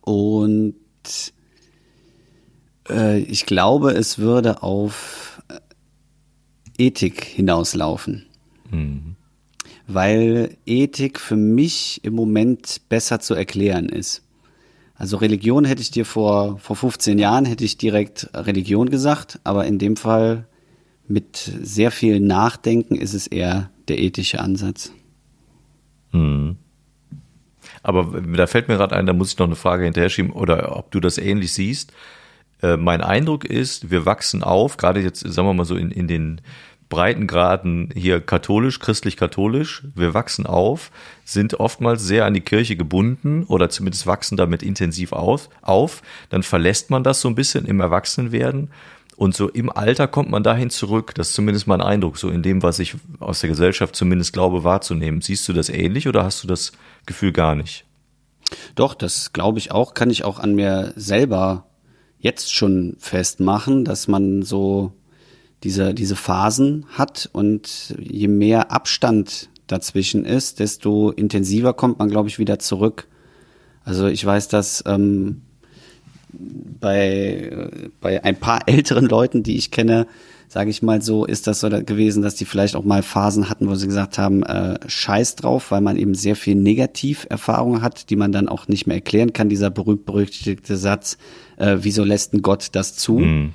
[0.00, 0.74] Und
[2.88, 8.26] äh, ich glaube, es würde auf äh, Ethik hinauslaufen.
[9.86, 14.22] Weil Ethik für mich im Moment besser zu erklären ist.
[14.96, 19.66] Also Religion hätte ich dir vor, vor 15 Jahren hätte ich direkt Religion gesagt, aber
[19.66, 20.46] in dem Fall
[21.08, 24.92] mit sehr viel Nachdenken ist es eher der ethische Ansatz.
[26.12, 26.56] Hm.
[27.82, 30.76] Aber da fällt mir gerade ein, da muss ich noch eine Frage hinterher schieben, oder
[30.76, 31.92] ob du das ähnlich siehst.
[32.62, 36.08] Äh, mein Eindruck ist, wir wachsen auf, gerade jetzt, sagen wir mal so in, in
[36.08, 36.40] den
[36.88, 39.84] Breitengraden hier katholisch, christlich-katholisch.
[39.94, 40.90] Wir wachsen auf,
[41.24, 45.48] sind oftmals sehr an die Kirche gebunden oder zumindest wachsen damit intensiv auf.
[45.62, 46.02] auf.
[46.30, 48.70] Dann verlässt man das so ein bisschen im Erwachsenwerden.
[49.16, 51.14] Und so im Alter kommt man dahin zurück.
[51.14, 54.64] Das ist zumindest mein Eindruck, so in dem, was ich aus der Gesellschaft zumindest glaube
[54.64, 55.20] wahrzunehmen.
[55.20, 56.72] Siehst du das ähnlich oder hast du das
[57.06, 57.84] Gefühl gar nicht?
[58.74, 61.66] Doch, das glaube ich auch, kann ich auch an mir selber
[62.18, 64.92] jetzt schon festmachen, dass man so
[65.64, 72.28] diese, diese Phasen hat und je mehr Abstand dazwischen ist, desto intensiver kommt man, glaube
[72.28, 73.08] ich, wieder zurück.
[73.82, 75.40] Also ich weiß, dass ähm,
[76.30, 80.06] bei, bei ein paar älteren Leuten, die ich kenne,
[80.48, 83.68] sage ich mal so, ist das so gewesen, dass die vielleicht auch mal Phasen hatten,
[83.68, 88.16] wo sie gesagt haben, äh, scheiß drauf, weil man eben sehr viel Negativerfahrung hat, die
[88.16, 89.48] man dann auch nicht mehr erklären kann.
[89.48, 91.16] Dieser berühmt-berüchtigte Satz,
[91.56, 93.18] äh, wieso lässt ein Gott das zu?
[93.18, 93.52] Mhm.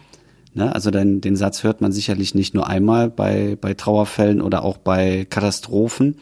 [0.53, 0.73] Ne?
[0.73, 4.77] Also den, den Satz hört man sicherlich nicht nur einmal bei, bei Trauerfällen oder auch
[4.77, 6.17] bei Katastrophen.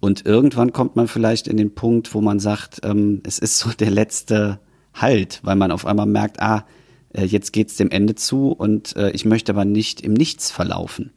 [0.00, 3.70] Und irgendwann kommt man vielleicht in den Punkt, wo man sagt, ähm, es ist so
[3.70, 4.60] der letzte
[4.94, 6.64] Halt, weil man auf einmal merkt, ah,
[7.12, 11.10] äh, jetzt geht's dem Ende zu und äh, ich möchte aber nicht im Nichts verlaufen.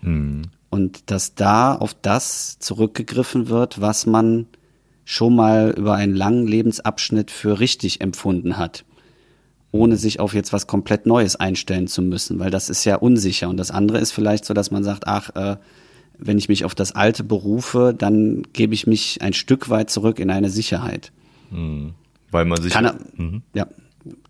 [0.00, 0.42] Mhm.
[0.70, 4.46] Und dass da auf das zurückgegriffen wird, was man
[5.04, 8.84] schon mal über einen langen Lebensabschnitt für richtig empfunden hat
[9.70, 13.48] ohne sich auf jetzt was komplett Neues einstellen zu müssen, weil das ist ja unsicher.
[13.48, 15.56] Und das andere ist vielleicht so, dass man sagt, ach, äh,
[16.18, 20.18] wenn ich mich auf das Alte berufe, dann gebe ich mich ein Stück weit zurück
[20.18, 21.12] in eine Sicherheit.
[21.50, 21.94] Mhm.
[22.30, 22.72] Weil man sich.
[22.72, 23.42] Kann, mhm.
[23.54, 23.66] Ja,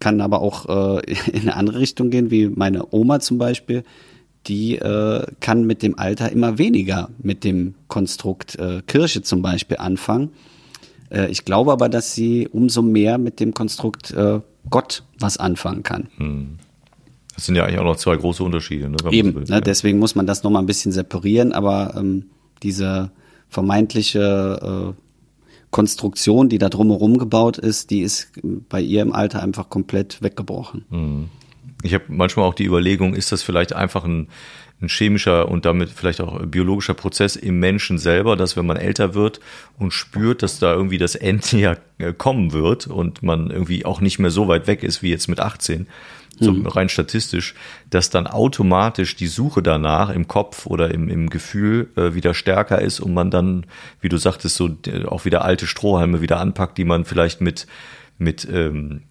[0.00, 3.84] kann aber auch äh, in eine andere Richtung gehen, wie meine Oma zum Beispiel.
[4.46, 9.78] Die äh, kann mit dem Alter immer weniger mit dem Konstrukt äh, Kirche zum Beispiel
[9.78, 10.30] anfangen.
[11.10, 14.40] Äh, ich glaube aber, dass sie umso mehr mit dem Konstrukt äh,
[14.70, 16.08] Gott was anfangen kann.
[16.16, 16.58] Hm.
[17.34, 18.88] Das sind ja eigentlich auch noch zwei große Unterschiede.
[18.88, 19.60] Ne, Eben, will, ne, ja.
[19.60, 22.26] deswegen muss man das nochmal ein bisschen separieren, aber ähm,
[22.62, 23.10] diese
[23.48, 25.02] vermeintliche äh,
[25.70, 28.32] Konstruktion, die da drumherum gebaut ist, die ist
[28.68, 30.84] bei ihr im Alter einfach komplett weggebrochen.
[30.90, 31.28] Hm.
[31.82, 34.28] Ich habe manchmal auch die Überlegung, ist das vielleicht einfach ein,
[34.80, 39.14] ein chemischer und damit vielleicht auch biologischer Prozess im Menschen selber, dass wenn man älter
[39.14, 39.40] wird
[39.78, 44.00] und spürt, dass da irgendwie das Ende ja äh, kommen wird und man irgendwie auch
[44.00, 45.88] nicht mehr so weit weg ist wie jetzt mit 18,
[46.40, 46.66] so mhm.
[46.66, 47.54] rein statistisch,
[47.90, 52.80] dass dann automatisch die Suche danach im Kopf oder im, im Gefühl äh, wieder stärker
[52.80, 53.66] ist und man dann,
[54.00, 57.66] wie du sagtest, so äh, auch wieder alte Strohhalme wieder anpackt, die man vielleicht mit
[58.18, 59.02] mit ähm,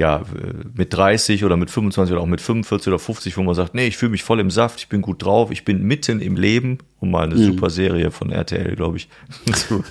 [0.00, 0.22] ja,
[0.74, 3.86] mit 30 oder mit 25 oder auch mit 45 oder 50, wo man sagt, nee,
[3.86, 6.78] ich fühle mich voll im Saft, ich bin gut drauf, ich bin mitten im Leben,
[7.00, 7.44] um mal eine mhm.
[7.44, 9.10] super Serie von RTL, glaube ich,
[9.52, 9.84] zu,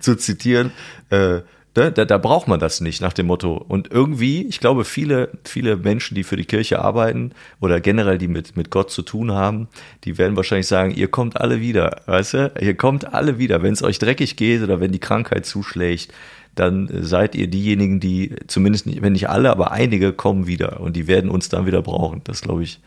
[0.00, 0.72] zu zitieren.
[1.10, 1.40] Äh,
[1.74, 3.62] da, da, da braucht man das nicht nach dem Motto.
[3.68, 8.28] Und irgendwie, ich glaube, viele, viele Menschen, die für die Kirche arbeiten oder generell die
[8.28, 9.68] mit, mit Gott zu tun haben,
[10.04, 12.52] die werden wahrscheinlich sagen, ihr kommt alle wieder, weißt du?
[12.62, 16.14] Ihr kommt alle wieder, wenn es euch dreckig geht oder wenn die Krankheit zuschlägt
[16.56, 20.96] dann seid ihr diejenigen, die zumindest, nicht, wenn nicht alle, aber einige kommen wieder und
[20.96, 22.22] die werden uns dann wieder brauchen.
[22.24, 22.80] Das glaube ich.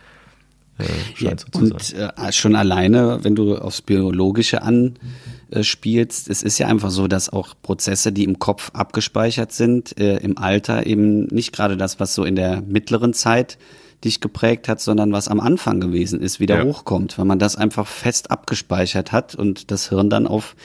[0.80, 2.10] Äh, scheint ja, so und zu sein.
[2.18, 7.54] Äh, schon alleine, wenn du aufs Biologische anspielst, es ist ja einfach so, dass auch
[7.62, 12.24] Prozesse, die im Kopf abgespeichert sind, äh, im Alter eben nicht gerade das, was so
[12.24, 13.58] in der mittleren Zeit
[14.04, 16.64] dich geprägt hat, sondern was am Anfang gewesen ist, wieder ja.
[16.64, 20.56] hochkommt, weil man das einfach fest abgespeichert hat und das Hirn dann auf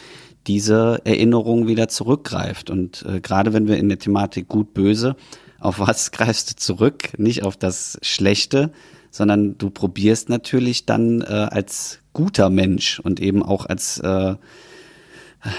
[0.47, 2.71] diese Erinnerung wieder zurückgreift.
[2.71, 5.17] Und äh, gerade wenn wir in der Thematik gut böse,
[5.59, 7.19] auf was greifst du zurück?
[7.19, 8.73] Nicht auf das Schlechte,
[9.11, 14.35] sondern du probierst natürlich dann äh, als guter Mensch und eben auch als äh,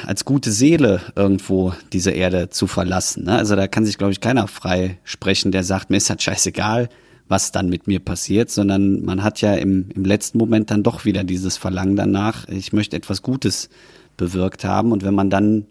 [0.05, 3.25] als gute Seele irgendwo diese Erde zu verlassen.
[3.25, 3.37] Ne?
[3.37, 6.89] Also da kann sich, glaube ich, keiner frei sprechen, der sagt, mir ist das scheißegal,
[7.27, 11.05] was dann mit mir passiert, sondern man hat ja im, im letzten Moment dann doch
[11.05, 13.69] wieder dieses Verlangen danach, ich möchte etwas Gutes
[14.17, 14.91] bewirkt haben.
[14.91, 15.65] Und wenn man dann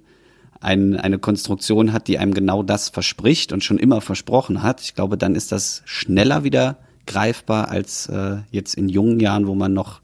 [0.61, 4.95] ein, eine Konstruktion hat, die einem genau das verspricht und schon immer versprochen hat, ich
[4.95, 9.73] glaube, dann ist das schneller wieder greifbar als äh, jetzt in jungen Jahren, wo man
[9.73, 10.01] noch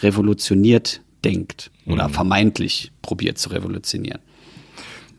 [0.00, 2.12] revolutioniert denkt oder mhm.
[2.12, 4.20] vermeintlich probiert zu revolutionieren.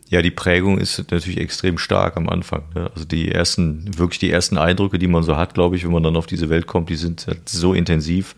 [0.08, 2.64] Ja, die Prägung ist natürlich extrem stark am Anfang.
[2.74, 2.90] Ne?
[2.92, 6.02] Also die ersten, wirklich die ersten Eindrücke, die man so hat, glaube ich, wenn man
[6.02, 8.36] dann auf diese Welt kommt, die sind halt so intensiv,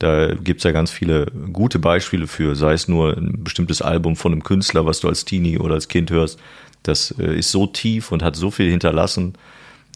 [0.00, 4.32] da gibt's ja ganz viele gute Beispiele für, sei es nur ein bestimmtes Album von
[4.32, 6.38] einem Künstler, was du als Teenie oder als Kind hörst,
[6.82, 9.34] das äh, ist so tief und hat so viel hinterlassen,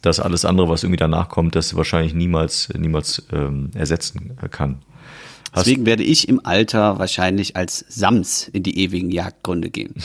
[0.03, 4.83] dass alles andere, was irgendwie danach kommt, das wahrscheinlich niemals, niemals ähm, ersetzen kann.
[5.51, 9.95] Hast Deswegen werde ich im Alter wahrscheinlich als Sams in die ewigen Jagdgründe gehen.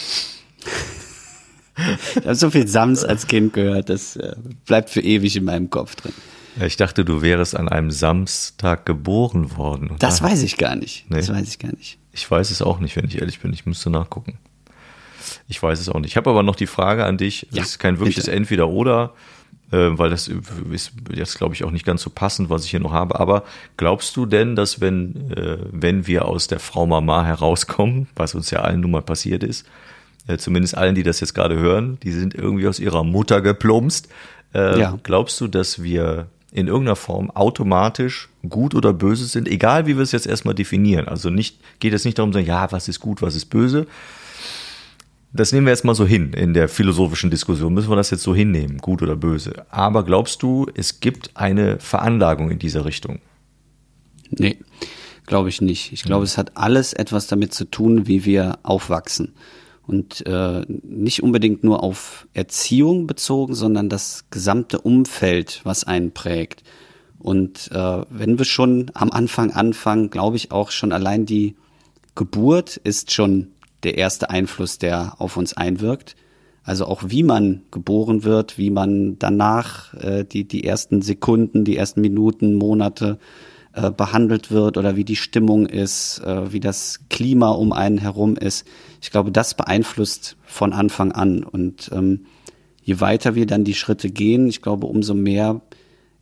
[2.17, 4.35] ich habe so viel Sams als Kind gehört, das äh,
[4.65, 6.15] bleibt für ewig in meinem Kopf drin.
[6.61, 9.95] Ich dachte, du wärst an einem Samstag geboren worden.
[9.99, 11.07] Das da, weiß ich gar nicht.
[11.09, 11.19] Nee.
[11.19, 11.99] Das weiß ich gar nicht.
[12.13, 13.53] Ich weiß es auch nicht, wenn ich ehrlich bin.
[13.53, 14.39] Ich müsste nachgucken.
[15.49, 16.11] Ich weiß es auch nicht.
[16.11, 17.47] Ich habe aber noch die Frage an dich.
[17.51, 18.27] Das ja, ist kein wirkliches.
[18.27, 19.15] Entweder-Oder,
[19.71, 20.29] äh, weil das
[20.73, 23.21] ist jetzt, glaube ich, auch nicht ganz so passend, was ich hier noch habe.
[23.21, 23.45] Aber
[23.77, 28.51] glaubst du denn, dass wenn, äh, wenn wir aus der Frau Mama herauskommen, was uns
[28.51, 29.67] ja allen nun mal passiert ist,
[30.27, 34.09] äh, zumindest allen, die das jetzt gerade hören, die sind irgendwie aus ihrer Mutter geplumpst.
[34.53, 34.99] Ja.
[35.05, 40.03] Glaubst du, dass wir in irgendeiner Form automatisch gut oder böse sind, egal wie wir
[40.03, 41.07] es jetzt erstmal definieren.
[41.07, 43.87] Also nicht, geht es nicht darum zu sagen, ja, was ist gut, was ist böse.
[45.33, 47.73] Das nehmen wir jetzt mal so hin in der philosophischen Diskussion.
[47.73, 49.65] Müssen wir das jetzt so hinnehmen, gut oder böse.
[49.71, 53.21] Aber glaubst du, es gibt eine Veranlagung in dieser Richtung?
[54.31, 54.59] Nee,
[55.27, 55.93] glaube ich nicht.
[55.93, 59.35] Ich glaube, es hat alles etwas damit zu tun, wie wir aufwachsen
[59.91, 66.63] und äh, nicht unbedingt nur auf Erziehung bezogen, sondern das gesamte Umfeld, was einen prägt.
[67.19, 71.57] Und äh, wenn wir schon am Anfang anfangen, glaube ich auch schon allein die
[72.15, 73.49] Geburt ist schon
[73.83, 76.15] der erste Einfluss, der auf uns einwirkt.
[76.63, 81.77] Also auch wie man geboren wird, wie man danach äh, die, die ersten Sekunden, die
[81.77, 83.19] ersten Minuten, Monate
[83.73, 88.37] äh, behandelt wird oder wie die Stimmung ist, äh, wie das Klima um einen herum
[88.37, 88.67] ist.
[89.01, 91.45] Ich glaube, das beeinflusst von Anfang an.
[91.45, 92.27] Und ähm,
[92.83, 95.61] je weiter wir dann die Schritte gehen, ich glaube, umso mehr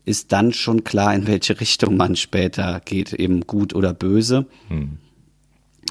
[0.05, 4.47] ist dann schon klar, in welche Richtung man später geht, eben gut oder böse.
[4.69, 4.99] Hm.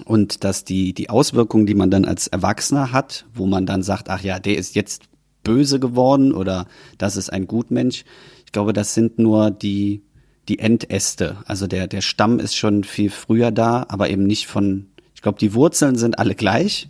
[0.06, 4.10] Und dass die, die Auswirkungen, die man dann als Erwachsener hat, wo man dann sagt,
[4.10, 5.04] ach ja, der ist jetzt
[5.44, 6.68] böse geworden oder
[6.98, 8.06] das ist ein Gutmensch.
[8.46, 10.02] Ich glaube, das sind nur die,
[10.48, 11.38] die Endäste.
[11.46, 15.40] Also der, der Stamm ist schon viel früher da, aber eben nicht von, ich glaube,
[15.40, 16.90] die Wurzeln sind alle gleich.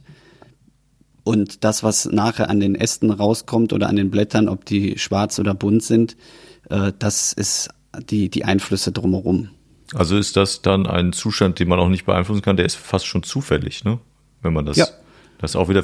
[1.23, 5.39] Und das, was nachher an den Ästen rauskommt oder an den Blättern, ob die schwarz
[5.39, 6.15] oder bunt sind,
[6.69, 7.69] äh, das ist
[8.09, 9.49] die, die Einflüsse drumherum.
[9.93, 13.05] Also ist das dann ein Zustand, den man auch nicht beeinflussen kann, der ist fast
[13.05, 13.99] schon zufällig, ne?
[14.41, 14.87] Wenn man das, ja.
[15.39, 15.83] das auch wieder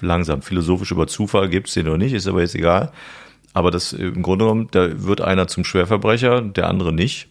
[0.00, 2.92] langsam philosophisch über Zufall gibt es den oder nicht, ist aber jetzt egal.
[3.54, 7.28] Aber das im Grunde genommen, da wird einer zum Schwerverbrecher, der andere nicht.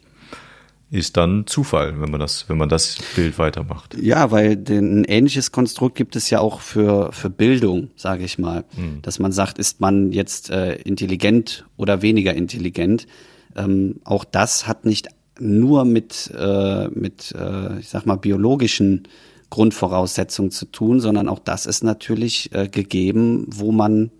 [0.89, 3.97] Ist dann Zufall, wenn man das, wenn man das Bild weitermacht.
[3.99, 8.37] Ja, weil den, ein ähnliches Konstrukt gibt es ja auch für, für Bildung, sage ich
[8.37, 8.63] mal.
[8.77, 9.01] Mhm.
[9.01, 13.07] Dass man sagt, ist man jetzt äh, intelligent oder weniger intelligent.
[13.55, 15.07] Ähm, auch das hat nicht
[15.39, 19.07] nur mit, äh, mit äh, ich sag mal, biologischen
[19.49, 24.11] Grundvoraussetzungen zu tun, sondern auch das ist natürlich äh, gegeben, wo man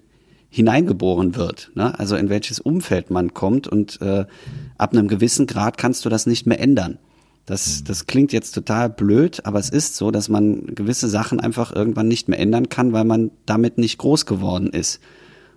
[0.53, 1.71] hineingeboren wird.
[1.73, 1.97] Ne?
[1.97, 4.25] Also in welches Umfeld man kommt und äh,
[4.77, 6.99] ab einem gewissen Grad kannst du das nicht mehr ändern.
[7.47, 7.85] Das, mhm.
[7.85, 12.07] das klingt jetzt total blöd, aber es ist so, dass man gewisse Sachen einfach irgendwann
[12.07, 14.99] nicht mehr ändern kann, weil man damit nicht groß geworden ist.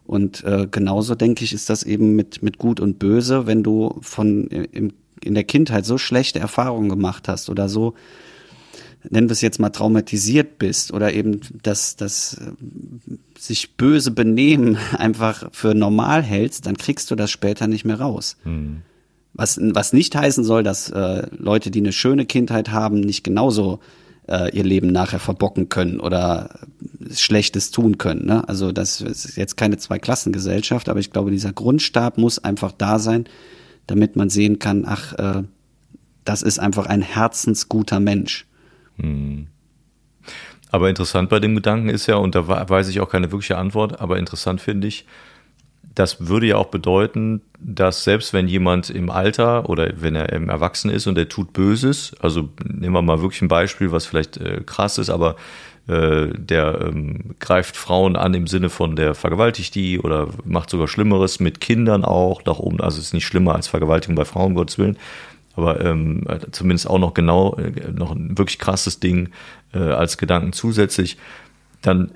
[0.06, 3.98] Und äh, genauso denke ich, ist das eben mit, mit Gut und Böse, wenn du
[4.00, 7.92] von im, in der Kindheit so schlechte Erfahrungen gemacht hast oder so
[9.10, 14.78] nennen wir es jetzt mal, traumatisiert bist oder eben das, das äh, sich böse benehmen
[14.98, 18.36] einfach für normal hältst, dann kriegst du das später nicht mehr raus.
[18.44, 18.82] Mhm.
[19.34, 23.80] Was, was nicht heißen soll, dass äh, Leute, die eine schöne Kindheit haben, nicht genauso
[24.28, 26.60] äh, ihr Leben nachher verbocken können oder
[27.12, 28.26] Schlechtes tun können.
[28.26, 28.48] Ne?
[28.48, 33.24] Also das ist jetzt keine Zweiklassengesellschaft, aber ich glaube, dieser Grundstab muss einfach da sein,
[33.86, 35.42] damit man sehen kann, ach, äh,
[36.24, 38.46] das ist einfach ein herzensguter Mensch.
[38.98, 39.48] Hm.
[40.70, 44.00] Aber interessant bei dem Gedanken ist ja, und da weiß ich auch keine wirkliche Antwort,
[44.00, 45.06] aber interessant finde ich,
[45.94, 50.50] das würde ja auch bedeuten, dass selbst wenn jemand im Alter oder wenn er im
[50.50, 54.36] Erwachsenen ist und er tut Böses, also nehmen wir mal wirklich ein Beispiel, was vielleicht
[54.36, 55.36] äh, krass ist, aber
[55.88, 60.86] äh, der ähm, greift Frauen an im Sinne von der vergewaltigt die oder macht sogar
[60.86, 64.78] Schlimmeres mit Kindern auch nach oben, also ist nicht schlimmer als Vergewaltigung bei Frauen, Gottes
[64.78, 64.98] Willen,
[65.56, 69.30] aber ähm, zumindest auch noch genau, äh, noch ein wirklich krasses Ding
[69.72, 71.16] äh, als Gedanken zusätzlich,
[71.82, 72.12] dann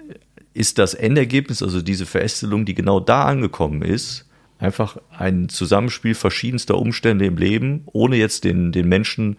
[0.54, 4.26] ist das Endergebnis, also diese Verästelung, die genau da angekommen ist,
[4.58, 9.36] einfach ein Zusammenspiel verschiedenster Umstände im Leben, ohne jetzt den, den Menschen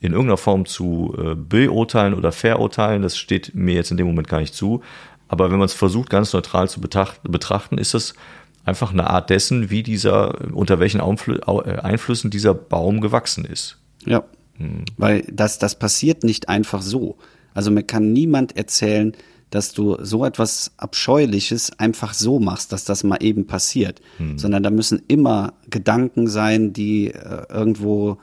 [0.00, 3.02] in irgendeiner Form zu äh, beurteilen oder verurteilen.
[3.02, 4.82] Das steht mir jetzt in dem Moment gar nicht zu.
[5.28, 8.14] Aber wenn man es versucht, ganz neutral zu betrachten, ist das
[8.64, 13.78] einfach eine Art dessen, wie dieser, unter welchen äh, Einflüssen dieser Baum gewachsen ist.
[14.04, 14.24] Ja.
[14.56, 14.84] Hm.
[14.96, 17.16] Weil das, das passiert nicht einfach so.
[17.54, 19.12] Also mir kann niemand erzählen,
[19.50, 24.38] dass du so etwas Abscheuliches einfach so machst, dass das mal eben passiert, hm.
[24.38, 28.18] sondern da müssen immer Gedanken sein, die äh, irgendwo,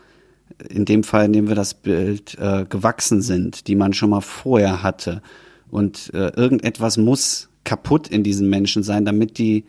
[0.69, 4.81] in dem Fall nehmen wir das Bild, äh, gewachsen sind, die man schon mal vorher
[4.81, 5.21] hatte.
[5.69, 9.65] Und äh, irgendetwas muss kaputt in diesen Menschen sein, damit die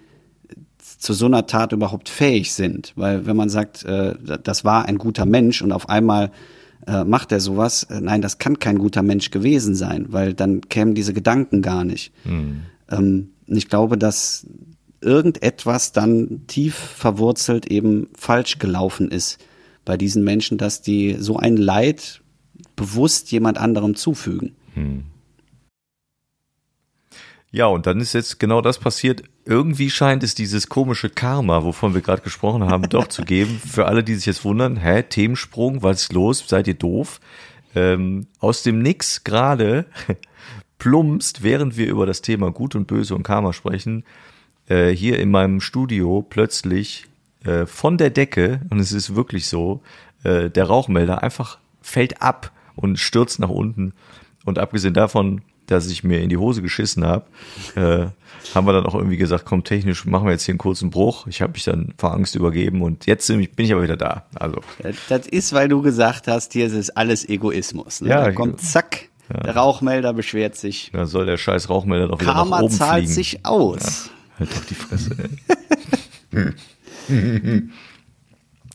[1.01, 2.93] zu so einer Tat überhaupt fähig sind.
[2.95, 6.31] Weil wenn man sagt, äh, das war ein guter Mensch und auf einmal
[6.87, 7.85] äh, macht er sowas.
[7.85, 11.85] Äh, nein, das kann kein guter Mensch gewesen sein, weil dann kämen diese Gedanken gar
[11.85, 12.13] nicht.
[12.25, 12.63] Mhm.
[12.91, 14.47] Ähm, ich glaube, dass
[15.01, 19.39] irgendetwas dann tief verwurzelt eben falsch gelaufen ist
[19.87, 22.21] bei diesen Menschen, dass die so ein Leid
[22.77, 24.53] bewusst jemand anderem zufügen.
[24.75, 25.05] Mhm.
[27.53, 29.25] Ja, und dann ist jetzt genau das passiert.
[29.45, 33.61] Irgendwie scheint es dieses komische Karma, wovon wir gerade gesprochen haben, doch zu geben.
[33.67, 36.45] Für alle, die sich jetzt wundern, hä, Themensprung, was ist los?
[36.47, 37.21] Seid ihr doof?
[37.75, 39.87] Ähm, aus dem Nix gerade
[40.79, 44.05] plumpst, während wir über das Thema Gut und Böse und Karma sprechen,
[44.69, 47.07] äh, hier in meinem Studio plötzlich
[47.45, 49.83] äh, von der Decke, und es ist wirklich so,
[50.23, 53.93] äh, der Rauchmelder einfach fällt ab und stürzt nach unten.
[54.45, 57.25] Und abgesehen davon dass ich mir in die Hose geschissen habe,
[57.75, 58.07] äh,
[58.55, 61.27] haben wir dann auch irgendwie gesagt, komm, technisch machen wir jetzt hier einen kurzen Bruch.
[61.27, 64.25] Ich habe mich dann vor Angst übergeben und jetzt bin ich aber wieder da.
[64.35, 64.61] Also
[65.09, 68.01] das ist, weil du gesagt hast, hier ist es alles Egoismus.
[68.01, 68.11] Ne?
[68.11, 69.41] Ja, da kommt zack, ja.
[69.41, 70.91] der Rauchmelder beschwert sich.
[70.93, 73.13] Da soll der scheiß Rauchmelder doch wieder Karma nach oben zahlt fliegen.
[73.13, 74.11] sich aus.
[74.39, 75.17] Ja, halt doch die Fresse.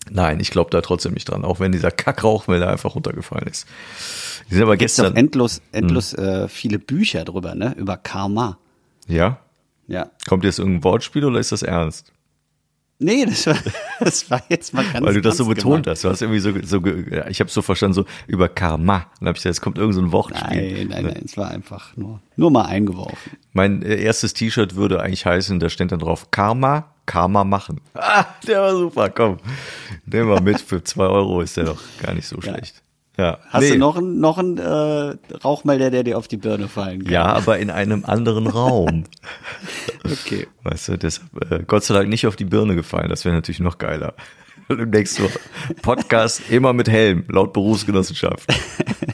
[0.09, 3.67] Nein, ich glaube da trotzdem nicht dran, auch wenn dieser Kackrauchmelder einfach runtergefallen ist.
[4.49, 5.07] Die sind aber gestern.
[5.07, 6.23] Gibt's endlos, endlos hm.
[6.23, 7.73] äh, viele Bücher drüber, ne?
[7.77, 8.57] Über Karma.
[9.07, 9.39] Ja?
[9.87, 10.09] Ja.
[10.27, 12.11] Kommt jetzt irgendein Wortspiel oder ist das ernst?
[12.99, 13.57] Nee, das war,
[13.99, 15.87] das war jetzt mal ganz Weil du das so betont gemacht.
[15.87, 16.03] hast.
[16.03, 16.81] Du hast irgendwie so, so
[17.29, 19.07] ich habe so verstanden, so über Karma.
[19.19, 20.77] Dann habe ich gesagt, es kommt irgendein so Wortspiel.
[20.77, 23.37] Nein, nein, nein, es war einfach nur, nur mal eingeworfen.
[23.53, 27.81] Mein äh, erstes T-Shirt würde eigentlich heißen, da steht dann drauf Karma, Karma machen.
[27.93, 29.37] Ah, der war super, komm.
[30.05, 32.81] Nehmen wir mit, für zwei Euro ist der doch gar nicht so schlecht.
[33.17, 33.39] Ja.
[33.49, 33.71] Hast nee.
[33.71, 37.13] du noch einen noch einen, äh, Rauchmelder, der dir auf die Birne fallen kann?
[37.13, 39.05] Ja, aber in einem anderen Raum.
[40.03, 40.47] okay.
[40.63, 43.09] Weißt du, das äh, Gott sei Dank nicht auf die Birne gefallen.
[43.09, 44.13] Das wäre natürlich noch geiler.
[44.69, 45.29] Denkst so,
[45.81, 48.47] Podcast immer mit Helm, laut Berufsgenossenschaft.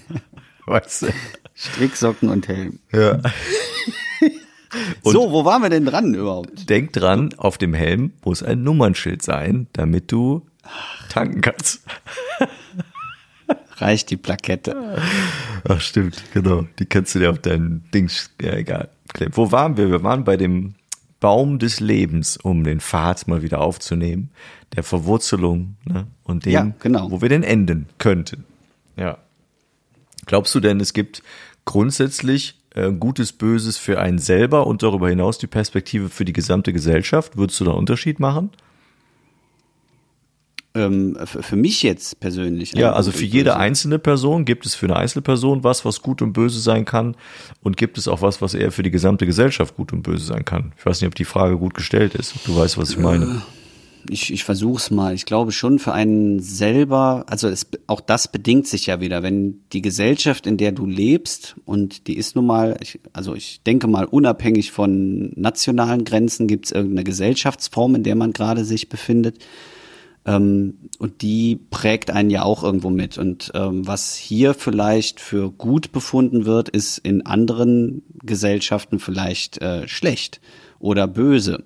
[0.66, 1.08] Weißt du?
[1.54, 2.80] Stricksocken und Helm.
[2.92, 3.20] Ja.
[5.04, 6.70] Und so, wo waren wir denn dran überhaupt?
[6.70, 10.48] Denk dran, auf dem Helm muss ein Nummernschild sein, damit du
[11.10, 11.82] tanken kannst
[13.82, 15.02] reicht die Plakette.
[15.67, 16.65] Ach stimmt, genau.
[16.80, 18.10] Die kannst du dir auf dein Ding,
[18.41, 18.89] ja egal.
[19.32, 19.89] Wo waren wir?
[19.89, 20.76] Wir waren bei dem
[21.20, 24.32] Baum des Lebens, um den Pfad mal wieder aufzunehmen,
[24.76, 26.08] der Verwurzelung ne?
[26.24, 27.12] und dem, ja, genau.
[27.12, 28.46] wo wir denn enden könnten.
[28.98, 29.17] Ja.
[30.26, 31.22] Glaubst du denn, es gibt
[31.65, 36.74] grundsätzlich äh, Gutes, Böses für einen selber und darüber hinaus die Perspektive für die gesamte
[36.74, 37.38] Gesellschaft?
[37.38, 38.50] Würdest du da einen Unterschied machen?
[40.74, 42.74] Ähm, für mich jetzt persönlich.
[42.74, 46.32] Ja, also für jede einzelne Person gibt es für eine Einzelperson was, was gut und
[46.32, 47.18] böse sein kann
[47.62, 50.46] und gibt es auch was, was eher für die gesamte Gesellschaft gut und böse sein
[50.46, 50.72] kann.
[50.78, 52.36] Ich weiß nicht, ob die Frage gut gestellt ist.
[52.46, 53.26] Du weißt, was ich meine.
[53.26, 53.62] Äh,
[54.10, 55.14] ich, ich versuche es mal.
[55.14, 59.62] Ich glaube schon für einen selber, also es, auch das bedingt sich ja wieder, wenn
[59.74, 63.88] die Gesellschaft, in der du lebst, und die ist nun mal, ich, also ich denke
[63.88, 69.40] mal, unabhängig von nationalen Grenzen gibt es irgendeine Gesellschaftsform, in der man gerade sich befindet.
[70.26, 73.18] Ähm, und die prägt einen ja auch irgendwo mit.
[73.18, 79.88] Und ähm, was hier vielleicht für gut befunden wird, ist in anderen Gesellschaften vielleicht äh,
[79.88, 80.42] schlecht
[80.80, 81.64] oder böse.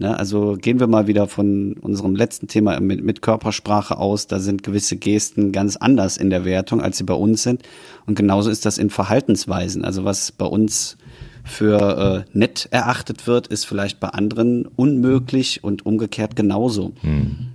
[0.00, 0.18] Ne?
[0.18, 4.26] Also gehen wir mal wieder von unserem letzten Thema mit, mit Körpersprache aus.
[4.26, 7.62] Da sind gewisse Gesten ganz anders in der Wertung, als sie bei uns sind.
[8.06, 9.84] Und genauso ist das in Verhaltensweisen.
[9.84, 10.96] Also was bei uns
[11.44, 16.92] für äh, nett erachtet wird, ist vielleicht bei anderen unmöglich und umgekehrt genauso.
[17.02, 17.50] Hm.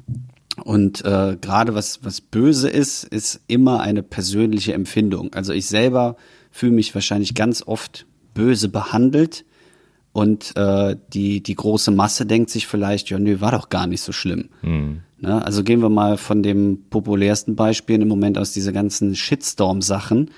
[0.64, 5.34] Und äh, gerade was, was böse ist, ist immer eine persönliche Empfindung.
[5.34, 6.16] Also ich selber
[6.52, 9.46] fühle mich wahrscheinlich ganz oft böse behandelt
[10.14, 14.02] und äh, die, die große Masse denkt sich vielleicht, ja, nö, war doch gar nicht
[14.02, 14.48] so schlimm.
[14.62, 15.02] Mhm.
[15.20, 15.44] Ne?
[15.44, 20.32] Also gehen wir mal von dem populärsten Beispiel im Moment aus dieser ganzen Shitstorm-Sachen.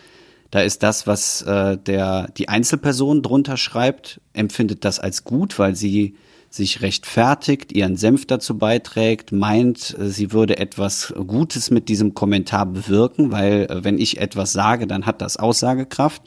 [0.49, 5.75] Da ist das, was äh, der, die Einzelperson drunter schreibt, empfindet das als gut, weil
[5.75, 6.15] sie
[6.57, 13.31] sich rechtfertigt, ihren Senf dazu beiträgt, meint, sie würde etwas Gutes mit diesem Kommentar bewirken,
[13.31, 16.21] weil äh, wenn ich etwas sage, dann hat das Aussagekraft.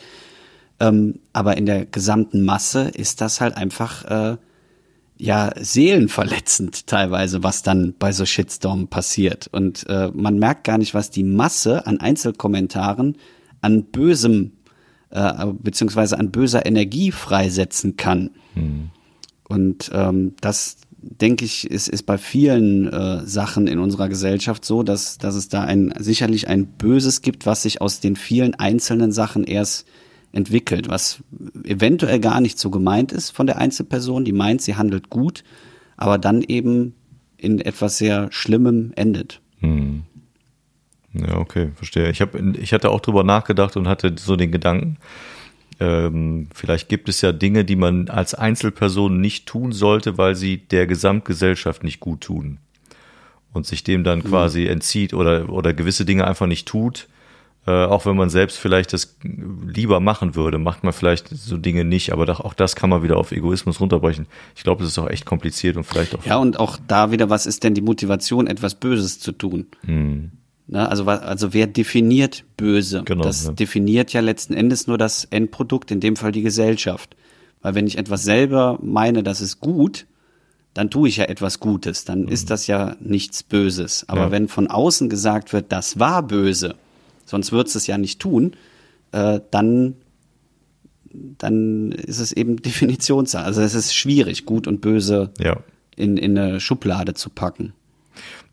[0.80, 4.36] Ähm, aber in der gesamten Masse ist das halt einfach äh,
[5.18, 9.48] ja seelenverletzend teilweise, was dann bei so Shitstorm passiert.
[9.52, 13.18] Und äh, man merkt gar nicht, was die Masse an Einzelkommentaren
[13.60, 14.52] an Bösem
[15.10, 18.30] äh, beziehungsweise an böser Energie freisetzen kann.
[18.54, 18.90] Mhm.
[19.50, 24.84] Und ähm, das denke ich, ist, ist bei vielen äh, Sachen in unserer Gesellschaft so,
[24.84, 29.10] dass, dass es da ein sicherlich ein Böses gibt, was sich aus den vielen einzelnen
[29.10, 29.88] Sachen erst
[30.32, 31.20] entwickelt, was
[31.64, 35.42] eventuell gar nicht so gemeint ist von der Einzelperson, die meint, sie handelt gut,
[35.96, 36.94] aber dann eben
[37.36, 39.40] in etwas sehr Schlimmem endet.
[39.58, 40.02] Hm.
[41.12, 42.08] Ja, okay, verstehe.
[42.10, 44.98] Ich, hab, ich hatte auch drüber nachgedacht und hatte so den Gedanken,
[45.80, 50.58] ähm, vielleicht gibt es ja Dinge, die man als Einzelperson nicht tun sollte, weil sie
[50.58, 52.58] der Gesamtgesellschaft nicht gut tun.
[53.52, 54.24] Und sich dem dann mhm.
[54.24, 57.08] quasi entzieht oder, oder gewisse Dinge einfach nicht tut.
[57.66, 61.84] Äh, auch wenn man selbst vielleicht das lieber machen würde, macht man vielleicht so Dinge
[61.84, 62.12] nicht.
[62.12, 64.26] Aber auch das kann man wieder auf Egoismus runterbrechen.
[64.54, 66.24] Ich glaube, es ist auch echt kompliziert und vielleicht auch.
[66.24, 69.66] Ja, und auch da wieder, was ist denn die Motivation, etwas Böses zu tun?
[69.82, 70.32] Mhm.
[70.72, 73.02] Ne, also, also wer definiert böse?
[73.04, 73.52] Genau, das ja.
[73.52, 77.16] definiert ja letzten Endes nur das Endprodukt, in dem Fall die Gesellschaft.
[77.60, 80.06] Weil wenn ich etwas selber meine, das ist gut,
[80.72, 82.28] dann tue ich ja etwas Gutes, dann mhm.
[82.28, 84.04] ist das ja nichts Böses.
[84.06, 84.30] Aber ja.
[84.30, 86.76] wenn von außen gesagt wird, das war böse,
[87.24, 88.52] sonst würdest es ja nicht tun,
[89.10, 89.96] äh, dann,
[91.12, 93.44] dann ist es eben Definitionssache.
[93.44, 95.56] Also es ist schwierig, gut und böse ja.
[95.96, 97.72] in, in eine Schublade zu packen.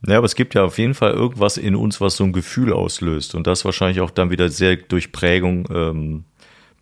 [0.06, 2.72] Ja, aber es gibt ja auf jeden Fall irgendwas in uns, was so ein Gefühl
[2.72, 6.24] auslöst und das wahrscheinlich auch dann wieder sehr durch Prägung ähm,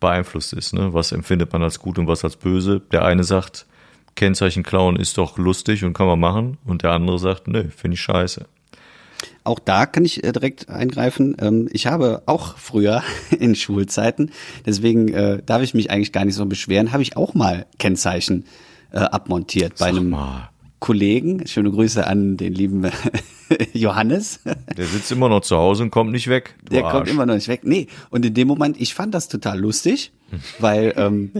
[0.00, 0.74] beeinflusst ist.
[0.74, 0.92] Ne?
[0.92, 2.82] Was empfindet man als gut und was als böse?
[2.92, 3.66] Der eine sagt,
[4.16, 7.94] Kennzeichen klauen ist doch lustig und kann man machen und der andere sagt, nö, finde
[7.94, 8.46] ich scheiße.
[9.44, 11.36] Auch da kann ich äh, direkt eingreifen.
[11.40, 13.02] Ähm, ich habe auch früher
[13.38, 14.30] in Schulzeiten,
[14.66, 18.44] deswegen äh, darf ich mich eigentlich gar nicht so beschweren, habe ich auch mal Kennzeichen
[18.92, 20.50] äh, abmontiert Sag bei einem mal.
[20.78, 21.46] Kollegen.
[21.46, 22.90] Schöne Grüße an den lieben
[23.72, 24.40] Johannes.
[24.76, 26.54] Der sitzt immer noch zu Hause und kommt nicht weg.
[26.70, 26.92] Der Arsch.
[26.92, 27.60] kommt immer noch nicht weg.
[27.64, 30.12] Nee, und in dem Moment, ich fand das total lustig,
[30.58, 31.32] weil ähm,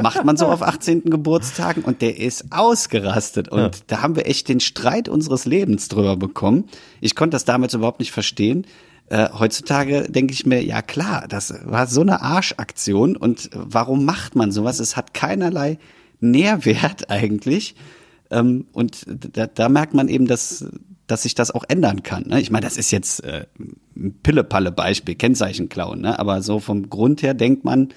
[0.00, 1.04] macht man so auf 18.
[1.04, 3.48] Geburtstagen und der ist ausgerastet.
[3.48, 3.70] Und ja.
[3.86, 6.64] da haben wir echt den Streit unseres Lebens drüber bekommen.
[7.00, 8.66] Ich konnte das damals überhaupt nicht verstehen.
[9.08, 14.34] Äh, heutzutage denke ich mir, ja klar, das war so eine Arschaktion und warum macht
[14.34, 14.80] man sowas?
[14.80, 15.78] Es hat keinerlei
[16.20, 17.74] Nährwert eigentlich.
[18.30, 20.66] Ähm, und da, da merkt man eben, dass,
[21.06, 22.24] dass sich das auch ändern kann.
[22.28, 22.40] Ne?
[22.40, 23.46] Ich meine, das ist jetzt äh,
[23.96, 26.18] ein Pille-Palle-Beispiel, Kennzeichen klauen, ne?
[26.18, 27.88] aber so vom Grund her denkt man,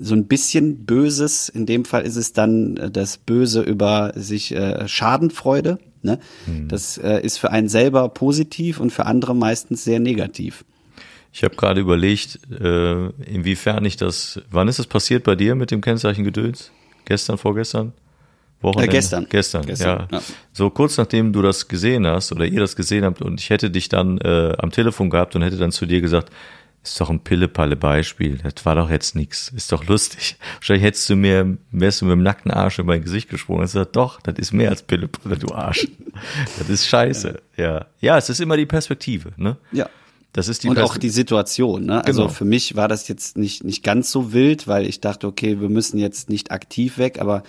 [0.00, 4.54] so ein bisschen Böses, in dem Fall ist es dann äh, das Böse über sich
[4.54, 5.78] äh, Schadenfreude.
[6.02, 6.18] Ne?
[6.46, 6.68] Mhm.
[6.68, 10.64] Das äh, ist für einen selber positiv und für andere meistens sehr negativ.
[11.32, 15.70] Ich habe gerade überlegt, äh, inwiefern ich das, wann ist das passiert bei dir mit
[15.70, 16.70] dem Kennzeichen Gedöns?
[17.04, 17.92] Gestern, vorgestern?
[18.60, 18.90] Wochenende?
[18.90, 19.26] Äh, gestern.
[19.28, 20.18] Gestern, gestern ja.
[20.18, 20.24] ja.
[20.52, 23.70] So kurz nachdem du das gesehen hast oder ihr das gesehen habt und ich hätte
[23.70, 26.30] dich dann äh, am Telefon gehabt und hätte dann zu dir gesagt,
[26.82, 28.38] ist doch ein Pille-Palle-Beispiel.
[28.42, 29.48] Das war doch jetzt nix.
[29.48, 30.36] Ist doch lustig.
[30.54, 33.66] Wahrscheinlich hättest du mir, wärst du mit dem nackten Arsch in mein Gesicht gesprungen und
[33.66, 35.88] gesagt, doch, das ist mehr als Pille-Palle, du Arsch.
[36.58, 37.40] Das ist scheiße.
[37.56, 37.86] Ja.
[38.00, 39.56] Ja, es ist immer die Perspektive, ne?
[39.72, 39.88] Ja.
[40.32, 41.86] Das ist die und auch die Situation.
[41.86, 42.04] Ne?
[42.04, 42.32] Also genau.
[42.32, 45.68] für mich war das jetzt nicht nicht ganz so wild, weil ich dachte, okay, wir
[45.68, 47.42] müssen jetzt nicht aktiv weg, aber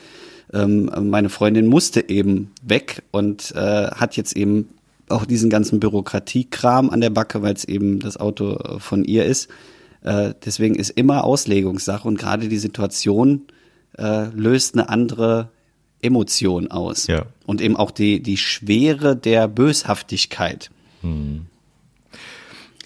[0.53, 4.69] ähm, meine Freundin musste eben weg und äh, hat jetzt eben
[5.09, 9.25] auch diesen ganzen Bürokratiekram an der Backe, weil es eben das Auto äh, von ihr
[9.25, 9.49] ist.
[10.01, 13.47] Äh, deswegen ist immer Auslegungssache und gerade die Situation
[13.97, 15.49] äh, löst eine andere
[16.01, 17.07] Emotion aus.
[17.07, 17.25] Ja.
[17.45, 20.71] Und eben auch die, die Schwere der Böshaftigkeit.
[21.01, 21.47] Hm.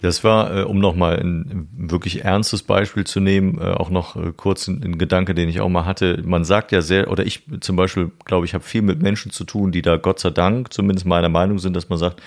[0.03, 4.33] Das war, äh, um nochmal ein wirklich ernstes Beispiel zu nehmen, äh, auch noch äh,
[4.35, 6.21] kurz ein, Gedanke, den ich auch mal hatte.
[6.25, 9.45] Man sagt ja sehr, oder ich zum Beispiel, glaube ich, habe viel mit Menschen zu
[9.45, 12.21] tun, die da Gott sei Dank zumindest meiner Meinung sind, dass man sagt,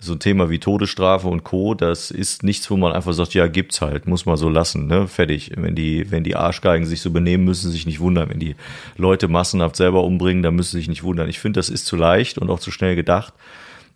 [0.00, 3.46] so ein Thema wie Todesstrafe und Co., das ist nichts, wo man einfach sagt, ja,
[3.46, 5.06] gibt's halt, muss man so lassen, ne?
[5.06, 5.52] Fertig.
[5.54, 8.30] Wenn die, wenn die Arschgeigen sich so benehmen, müssen sie sich nicht wundern.
[8.30, 8.56] Wenn die
[8.96, 11.28] Leute massenhaft selber umbringen, dann müssen sie sich nicht wundern.
[11.28, 13.34] Ich finde, das ist zu leicht und auch zu schnell gedacht.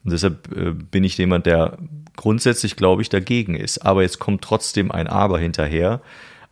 [0.04, 1.78] Und deshalb äh, bin ich jemand, der
[2.16, 3.78] grundsätzlich, glaube ich, dagegen ist.
[3.78, 6.00] Aber jetzt kommt trotzdem ein Aber hinterher.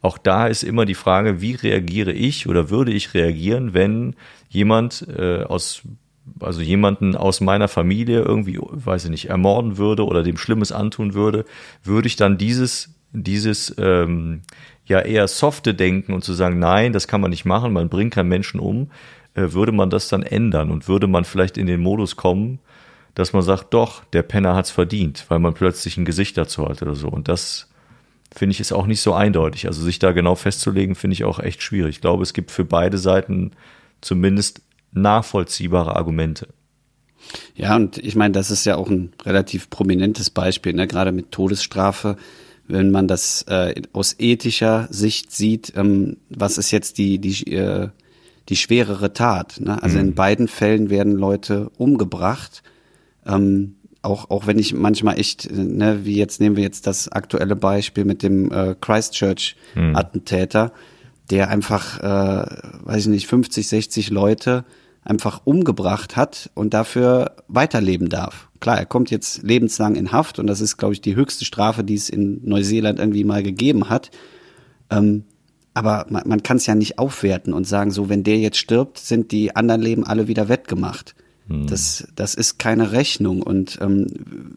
[0.01, 4.17] Auch da ist immer die Frage, wie reagiere ich oder würde ich reagieren, wenn
[4.49, 5.83] jemand äh, aus
[6.41, 11.15] also jemanden aus meiner Familie irgendwie, weiß ich nicht, ermorden würde oder dem Schlimmes antun
[11.15, 11.45] würde,
[11.83, 14.43] würde ich dann dieses, dieses ähm,
[14.87, 18.15] ja eher softe Denken und zu sagen, nein, das kann man nicht machen, man bringt
[18.15, 18.91] keinen Menschen um,
[19.35, 22.61] äh, würde man das dann ändern und würde man vielleicht in den Modus kommen,
[23.15, 26.83] dass man sagt, doch, der Penner hat's verdient, weil man plötzlich ein Gesicht dazu hat
[26.83, 27.09] oder so.
[27.09, 27.69] Und das
[28.35, 29.67] finde ich ist auch nicht so eindeutig.
[29.67, 31.97] Also sich da genau festzulegen, finde ich auch echt schwierig.
[31.97, 33.53] Ich glaube, es gibt für beide Seiten
[34.01, 36.49] zumindest nachvollziehbare Argumente.
[37.55, 40.87] Ja, und ich meine, das ist ja auch ein relativ prominentes Beispiel, ne?
[40.87, 42.17] gerade mit Todesstrafe
[42.69, 47.89] wenn man das äh, aus ethischer Sicht sieht, ähm, was ist jetzt die, die, äh,
[48.49, 49.61] die schwerere Tat.
[49.61, 49.83] Ne?
[49.83, 50.05] Also mhm.
[50.05, 52.63] in beiden Fällen werden Leute umgebracht.
[53.27, 57.57] Ähm, auch, auch wenn ich manchmal echt, ne, wie jetzt nehmen wir jetzt das aktuelle
[57.57, 60.71] Beispiel mit dem äh, Christchurch-Attentäter, mhm.
[61.31, 62.47] der einfach, äh,
[62.85, 64.65] weiß ich nicht, 50, 60 Leute
[65.05, 68.49] einfach umgebracht hat und dafür weiterleben darf.
[68.61, 71.83] Klar, er kommt jetzt lebenslang in Haft und das ist, glaube ich, die höchste Strafe,
[71.83, 74.11] die es in Neuseeland irgendwie mal gegeben hat.
[74.91, 75.25] Ähm,
[75.75, 78.99] aber man, man kann es ja nicht aufwerten und sagen, so, wenn der jetzt stirbt,
[78.99, 81.15] sind die anderen Leben alle wieder wettgemacht.
[81.49, 81.67] Hm.
[81.67, 84.07] Das, das ist keine Rechnung und ähm,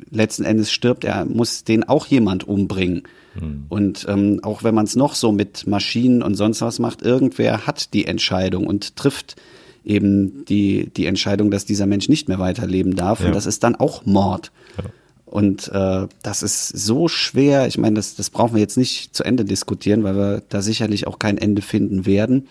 [0.10, 3.04] letzten Endes stirbt er, muss den auch jemand umbringen.
[3.34, 3.66] Hm.
[3.70, 7.66] Und ähm, auch wenn man es noch so mit Maschinen und sonst was macht, irgendwer
[7.68, 9.36] hat die Entscheidung und trifft
[9.84, 13.20] eben die, die Entscheidung, dass dieser Mensch nicht mehr weiterleben darf.
[13.20, 13.28] Ja.
[13.28, 14.52] Und das ist dann auch Mord.
[14.78, 14.86] Ja.
[15.26, 17.68] Und äh, das ist so schwer.
[17.68, 21.08] Ich meine, das, das brauchen wir jetzt nicht zu Ende diskutieren, weil wir da sicherlich
[21.08, 22.48] auch kein Ende finden werden.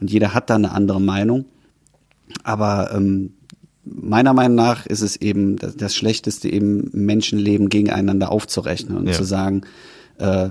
[0.00, 1.46] Und jeder hat da eine andere Meinung.
[2.44, 3.32] Aber ähm,
[3.86, 9.12] meiner Meinung nach ist es eben das, das Schlechteste, eben Menschenleben gegeneinander aufzurechnen und ja.
[9.12, 9.62] zu sagen,
[10.18, 10.50] äh,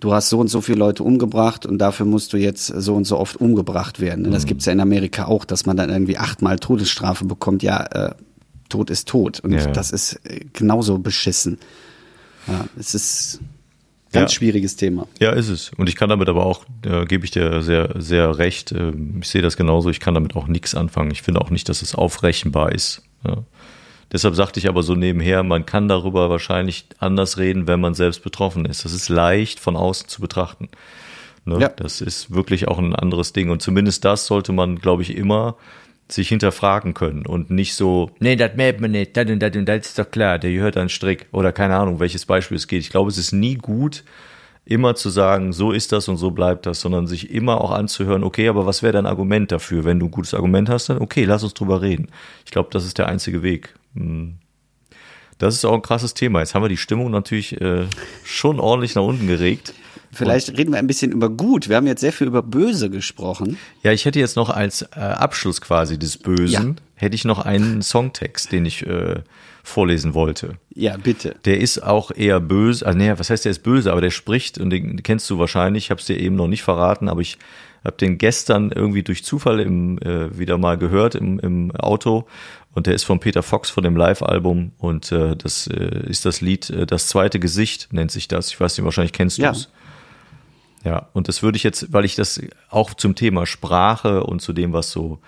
[0.00, 3.04] du hast so und so viele Leute umgebracht und dafür musst du jetzt so und
[3.04, 4.30] so oft umgebracht werden.
[4.30, 4.48] Das mhm.
[4.48, 7.62] gibt's ja in Amerika auch, dass man dann irgendwie achtmal Todesstrafe bekommt.
[7.62, 8.14] Ja, äh,
[8.68, 9.40] Tod ist tot.
[9.40, 9.66] Und ja.
[9.66, 11.58] das ist äh, genauso beschissen.
[12.46, 13.40] Ja, es ist
[14.14, 14.36] ganz ja.
[14.38, 15.06] schwieriges Thema.
[15.20, 15.70] Ja, ist es.
[15.76, 18.72] Und ich kann damit aber auch, äh, gebe ich dir sehr, sehr recht.
[18.72, 19.90] Äh, ich sehe das genauso.
[19.90, 21.10] Ich kann damit auch nichts anfangen.
[21.10, 23.02] Ich finde auch nicht, dass es aufrechenbar ist.
[23.26, 23.44] Ja.
[24.12, 28.22] Deshalb sagte ich aber so nebenher, man kann darüber wahrscheinlich anders reden, wenn man selbst
[28.22, 28.84] betroffen ist.
[28.84, 30.68] Das ist leicht von außen zu betrachten.
[31.44, 31.58] Ne?
[31.60, 31.68] Ja.
[31.68, 33.50] Das ist wirklich auch ein anderes Ding.
[33.50, 35.56] Und zumindest das sollte man, glaube ich, immer
[36.08, 39.66] sich hinterfragen können und nicht so, nee, das merkt man nicht, das und das und
[39.66, 42.80] das ist doch klar, der gehört an Strick oder keine Ahnung, welches Beispiel es geht.
[42.80, 44.04] Ich glaube, es ist nie gut,
[44.66, 48.24] immer zu sagen, so ist das und so bleibt das, sondern sich immer auch anzuhören,
[48.24, 49.84] okay, aber was wäre dein Argument dafür?
[49.84, 52.08] Wenn du ein gutes Argument hast, dann okay, lass uns drüber reden.
[52.44, 53.74] Ich glaube, das ist der einzige Weg.
[53.94, 54.36] Hm.
[55.38, 56.40] Das ist auch ein krasses Thema.
[56.40, 57.86] Jetzt haben wir die Stimmung natürlich äh,
[58.24, 59.74] schon ordentlich nach unten geregt.
[60.14, 61.68] Vielleicht und, reden wir ein bisschen über gut.
[61.68, 63.58] Wir haben jetzt sehr viel über böse gesprochen.
[63.82, 66.82] Ja, ich hätte jetzt noch als äh, Abschluss quasi des Bösen, ja.
[66.94, 69.22] hätte ich noch einen Songtext, den ich äh,
[69.62, 70.58] vorlesen wollte.
[70.74, 71.36] Ja, bitte.
[71.44, 72.86] Der ist auch eher böse.
[72.86, 75.84] Also, nee, was heißt, der ist böse, aber der spricht, und den kennst du wahrscheinlich,
[75.84, 77.38] ich habe es dir eben noch nicht verraten, aber ich
[77.84, 82.26] habe den gestern irgendwie durch Zufall im, äh, wieder mal gehört im, im Auto
[82.72, 86.40] und der ist von Peter Fox von dem Live-Album und äh, das äh, ist das
[86.40, 88.48] Lied äh, Das zweite Gesicht nennt sich das.
[88.48, 89.68] Ich weiß nicht, wahrscheinlich kennst du es.
[90.84, 91.08] Ja.
[91.12, 94.72] und das würde ich jetzt, weil ich das auch zum Thema Sprache und zu dem,
[94.72, 95.20] was so,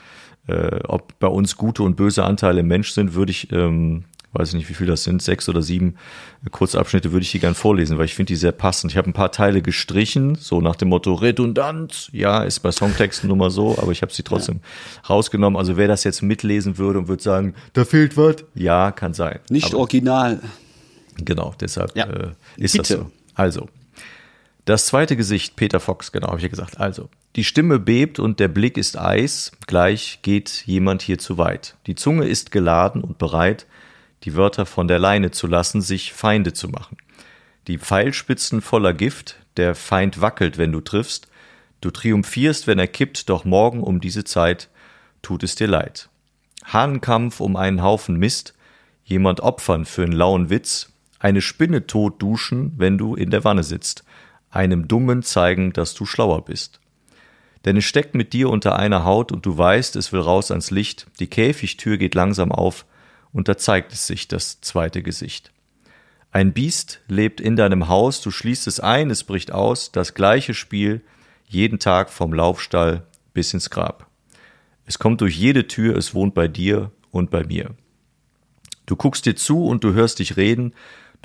[0.46, 4.04] äh, ob bei uns gute und böse Anteile im Mensch sind, würde ich ähm,
[4.38, 5.96] weiß ich nicht, wie viel das sind, sechs oder sieben
[6.50, 8.92] Kurzabschnitte, würde ich die gern vorlesen, weil ich finde die sehr passend.
[8.92, 12.08] Ich habe ein paar Teile gestrichen, so nach dem Motto redundant.
[12.12, 15.08] Ja, ist bei Songtexten nun mal so, aber ich habe sie trotzdem ja.
[15.08, 15.58] rausgenommen.
[15.58, 19.40] Also wer das jetzt mitlesen würde und würde sagen, da fehlt was, ja, kann sein.
[19.50, 20.40] Nicht aber, original.
[21.16, 22.06] Genau, deshalb ja.
[22.06, 22.78] äh, ist Bitte.
[22.78, 23.10] das so.
[23.34, 23.68] Also,
[24.66, 26.78] das zweite Gesicht, Peter Fox, genau, habe ich ja gesagt.
[26.80, 31.76] Also, die Stimme bebt und der Blick ist Eis, gleich geht jemand hier zu weit.
[31.86, 33.66] Die Zunge ist geladen und bereit,
[34.24, 36.96] die Wörter von der Leine zu lassen, sich Feinde zu machen.
[37.68, 41.28] Die Pfeilspitzen voller Gift, der Feind wackelt, wenn du triffst,
[41.80, 44.68] du triumphierst, wenn er kippt, doch morgen um diese Zeit
[45.22, 46.08] tut es dir leid.
[46.64, 48.54] Hahnkampf um einen Haufen Mist,
[49.04, 50.90] jemand opfern für einen lauen Witz,
[51.20, 54.04] eine Spinne tot duschen, wenn du in der Wanne sitzt,
[54.56, 56.80] einem Dummen zeigen, dass du schlauer bist.
[57.64, 60.70] Denn es steckt mit dir unter einer Haut und du weißt, es will raus ans
[60.70, 62.86] Licht, die Käfigtür geht langsam auf,
[63.32, 65.52] und da zeigt es sich das zweite Gesicht.
[66.30, 70.54] Ein Biest lebt in deinem Haus, du schließt es ein, es bricht aus, das gleiche
[70.54, 71.02] Spiel,
[71.46, 74.06] jeden Tag vom Laufstall bis ins Grab.
[74.86, 77.74] Es kommt durch jede Tür, es wohnt bei dir und bei mir.
[78.86, 80.72] Du guckst dir zu und du hörst dich reden,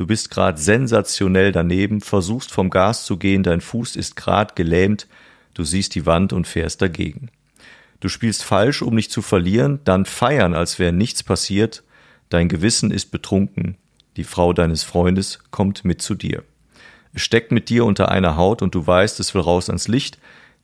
[0.01, 5.07] du bist grad sensationell daneben, versuchst vom Gas zu gehen, dein Fuß ist grad gelähmt,
[5.53, 7.29] du siehst die Wand und fährst dagegen.
[7.99, 11.83] Du spielst falsch, um nicht zu verlieren, dann feiern, als wäre nichts passiert,
[12.31, 13.75] Dein Gewissen ist betrunken,
[14.15, 16.45] die Frau deines Freundes kommt mit zu dir.
[17.13, 20.17] Es steckt mit dir unter einer Haut und du weißt, es will raus ans Licht.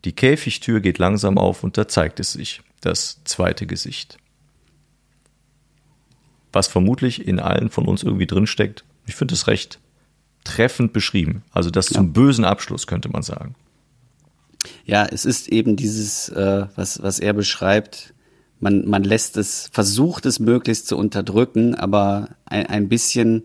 [0.06, 4.18] Die Käfigtür geht langsam auf und da zeigt es sich, das zweite Gesicht.
[6.54, 8.86] Was vermutlich in allen von uns irgendwie drinsteckt.
[9.08, 9.80] Ich finde es recht
[10.44, 11.44] treffend beschrieben.
[11.52, 11.96] Also das ja.
[11.96, 13.56] zum bösen Abschluss könnte man sagen.
[14.86, 18.14] Ja, es ist eben dieses, äh, was, was er beschreibt,
[18.60, 23.44] man, man lässt es, versucht es möglichst zu unterdrücken, aber ein, ein bisschen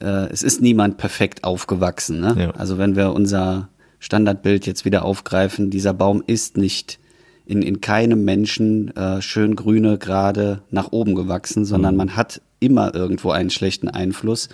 [0.00, 2.20] äh, es ist niemand perfekt aufgewachsen.
[2.20, 2.34] Ne?
[2.38, 2.50] Ja.
[2.52, 3.68] Also wenn wir unser
[4.00, 6.98] Standardbild jetzt wieder aufgreifen, dieser Baum ist nicht
[7.46, 12.94] in, in keinem Menschen äh, schön grüne gerade nach oben gewachsen, sondern man hat immer
[12.94, 14.48] irgendwo einen schlechten Einfluss.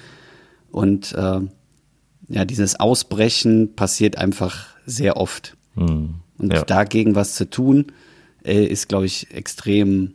[0.70, 1.40] Und äh,
[2.28, 5.56] ja, dieses Ausbrechen passiert einfach sehr oft.
[5.74, 6.20] Und
[6.52, 6.62] Ja.
[6.64, 7.86] dagegen was zu tun,
[8.44, 10.14] äh, ist, glaube ich, extrem,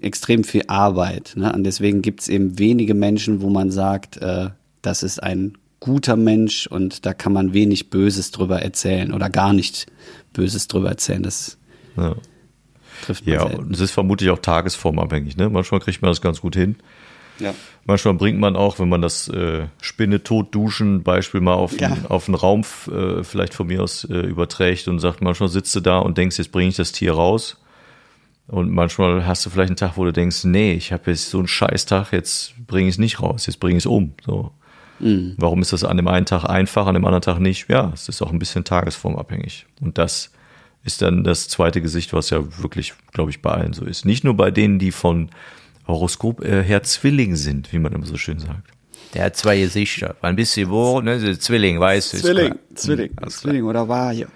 [0.00, 1.34] extrem viel Arbeit.
[1.36, 1.52] Ne?
[1.52, 4.50] Und deswegen gibt es eben wenige Menschen, wo man sagt, äh,
[4.82, 9.52] das ist ein guter Mensch und da kann man wenig Böses drüber erzählen oder gar
[9.52, 9.86] nicht
[10.32, 11.22] Böses drüber erzählen.
[11.22, 11.58] Das
[11.96, 12.16] Ja.
[13.04, 13.64] trifft man Ja, selten.
[13.64, 15.36] und es ist vermutlich auch tagesformabhängig.
[15.36, 15.48] Ne?
[15.50, 16.76] Manchmal kriegt man das ganz gut hin.
[17.38, 17.54] Ja.
[17.84, 21.88] Manchmal bringt man auch, wenn man das äh, Spinne tot duschen Beispiel mal auf, Ja.
[21.88, 25.74] einen, auf einen Raum äh, vielleicht von mir aus äh, überträgt und sagt, manchmal sitzt
[25.76, 27.60] du da und denkst, jetzt bringe ich das Tier raus.
[28.48, 31.38] Und manchmal hast du vielleicht einen Tag, wo du denkst, nee, ich habe jetzt so
[31.38, 34.12] einen Scheißtag, jetzt bringe ich es nicht raus, jetzt bringe ich es um.
[34.24, 34.52] So.
[34.98, 37.68] Warum ist das an dem einen Tag einfach, an dem anderen Tag nicht?
[37.68, 39.66] Ja, es ist auch ein bisschen tagesformabhängig.
[39.82, 40.30] Und das
[40.84, 44.06] ist dann das zweite Gesicht, was ja wirklich, glaube ich, bei allen so ist.
[44.06, 45.28] Nicht nur bei denen, die von
[45.86, 48.70] Horoskop äh, her Zwilling sind, wie man immer so schön sagt.
[49.14, 50.16] Der hat zwei Gesichter.
[50.20, 51.38] War ein bisschen wo, ne?
[51.38, 52.16] Zwilling, weißt du.
[52.16, 52.54] ist Zwilling.
[52.74, 53.30] Zwilling, klar.
[53.30, 54.28] Zwilling oder war hier.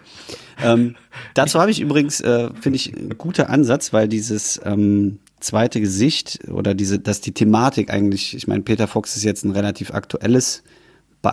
[0.63, 0.97] Ähm,
[1.35, 6.41] dazu habe ich übrigens, äh, finde ich, ein guter Ansatz, weil dieses ähm, zweite Gesicht
[6.49, 10.63] oder diese, dass die Thematik eigentlich, ich meine, Peter Fox ist jetzt ein relativ aktuelles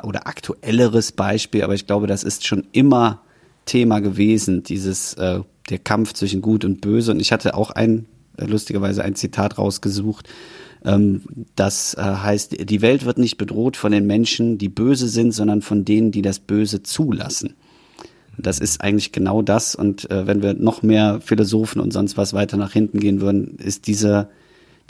[0.03, 3.21] oder aktuelleres Beispiel, aber ich glaube, das ist schon immer
[3.65, 7.11] Thema gewesen, dieses äh, der Kampf zwischen Gut und Böse.
[7.11, 8.05] Und ich hatte auch ein,
[8.37, 10.27] lustigerweise ein Zitat rausgesucht,
[10.85, 11.21] ähm,
[11.55, 15.61] das äh, heißt, die Welt wird nicht bedroht von den Menschen, die böse sind, sondern
[15.61, 17.55] von denen, die das Böse zulassen.
[18.37, 19.75] Das ist eigentlich genau das.
[19.75, 23.57] Und äh, wenn wir noch mehr Philosophen und sonst was weiter nach hinten gehen würden,
[23.57, 24.29] ist diese,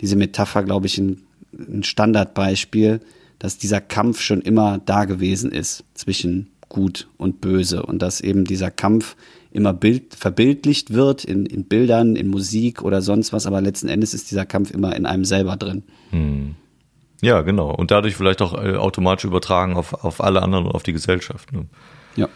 [0.02, 1.24] diese Metapher, glaube ich, ein,
[1.58, 3.00] ein Standardbeispiel,
[3.40, 8.44] dass dieser Kampf schon immer da gewesen ist zwischen Gut und Böse und dass eben
[8.44, 9.16] dieser Kampf
[9.58, 14.14] immer bild, verbildlicht wird in, in Bildern, in Musik oder sonst was, aber letzten Endes
[14.14, 15.84] ist dieser Kampf immer in einem selber drin.
[17.22, 17.74] Ja, genau.
[17.74, 21.52] Und dadurch vielleicht auch äh, automatisch übertragen auf, auf alle anderen und auf die Gesellschaft.
[21.52, 21.66] Ne?
[22.16, 22.30] Ja.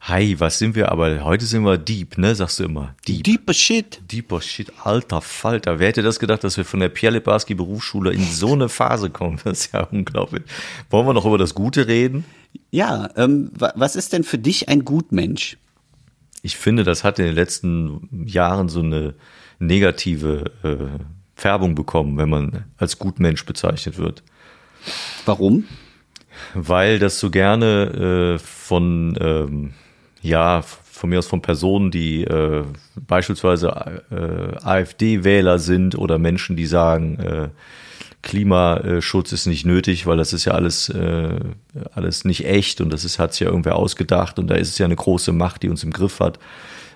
[0.00, 1.24] Hi, was sind wir aber?
[1.24, 2.34] Heute sind wir deep, ne?
[2.34, 2.94] Sagst du immer.
[3.06, 3.24] Deep.
[3.24, 4.00] Deeper Shit.
[4.10, 5.78] Deeper Shit, alter Falter.
[5.80, 9.10] Wer hätte das gedacht, dass wir von der Pierre Lebarski Berufsschule in so eine Phase
[9.10, 9.40] kommen?
[9.44, 10.44] Das ist ja unglaublich.
[10.88, 12.24] Wollen wir noch über das Gute reden?
[12.70, 15.58] Ja, ähm, wa- was ist denn für dich ein Gutmensch?
[16.42, 19.14] Ich finde, das hat in den letzten Jahren so eine
[19.58, 21.02] negative äh,
[21.34, 24.22] Färbung bekommen, wenn man als Gutmensch bezeichnet wird.
[25.26, 25.64] Warum?
[26.54, 29.72] weil das so gerne äh, von ähm,
[30.22, 32.64] ja von mir aus von Personen, die äh,
[33.06, 33.68] beispielsweise
[34.10, 37.48] äh, AfD-Wähler sind oder Menschen, die sagen, äh,
[38.22, 41.38] Klimaschutz ist nicht nötig, weil das ist ja alles äh,
[41.94, 44.78] alles nicht echt und das ist hat sich ja irgendwer ausgedacht und da ist es
[44.78, 46.38] ja eine große Macht, die uns im Griff hat.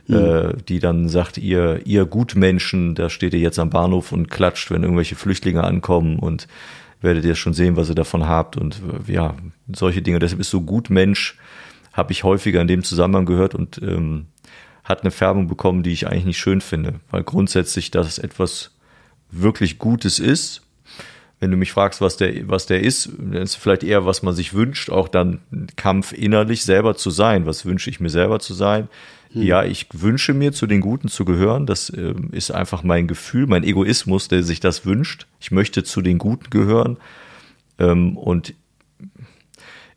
[0.08, 4.72] Äh, die dann sagt, ihr, ihr Gutmenschen, da steht ihr jetzt am Bahnhof und klatscht,
[4.72, 6.48] wenn irgendwelche Flüchtlinge ankommen und
[7.00, 9.36] werdet ihr schon sehen, was ihr davon habt und ja,
[9.72, 10.18] solche Dinge.
[10.18, 11.38] Deshalb ist so gut Mensch,
[11.92, 14.26] habe ich häufiger in dem Zusammenhang gehört und ähm,
[14.84, 18.72] hat eine Färbung bekommen, die ich eigentlich nicht schön finde, weil grundsätzlich das etwas
[19.30, 20.62] wirklich Gutes ist.
[21.40, 24.34] Wenn du mich fragst, was der, was der ist, dann ist vielleicht eher, was man
[24.34, 27.46] sich wünscht, auch dann ein Kampf innerlich selber zu sein.
[27.46, 28.88] Was wünsche ich mir selber zu sein?
[29.34, 31.66] Ja, ich wünsche mir, zu den Guten zu gehören.
[31.66, 35.26] Das ähm, ist einfach mein Gefühl, mein Egoismus, der sich das wünscht.
[35.40, 36.98] Ich möchte zu den Guten gehören.
[37.78, 38.54] Ähm, und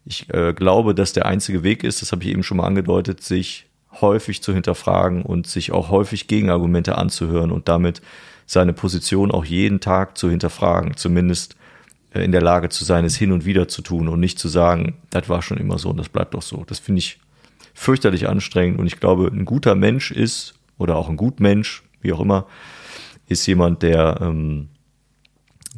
[0.06, 3.22] ich äh, glaube, dass der einzige Weg ist, das habe ich eben schon mal angedeutet,
[3.22, 3.66] sich
[4.01, 8.01] häufig zu hinterfragen und sich auch häufig Gegenargumente anzuhören und damit
[8.45, 11.56] seine Position auch jeden Tag zu hinterfragen, zumindest
[12.14, 14.47] äh, in der Lage zu sein, es hin und wieder zu tun und nicht zu
[14.47, 16.64] sagen, das war schon immer so und das bleibt doch so.
[16.68, 17.20] Das finde ich
[17.74, 22.20] fürchterlich anstrengend und ich glaube, ein guter Mensch ist oder auch ein Gutmensch, wie auch
[22.20, 22.45] immer,
[23.28, 24.70] ist jemand, der ähm,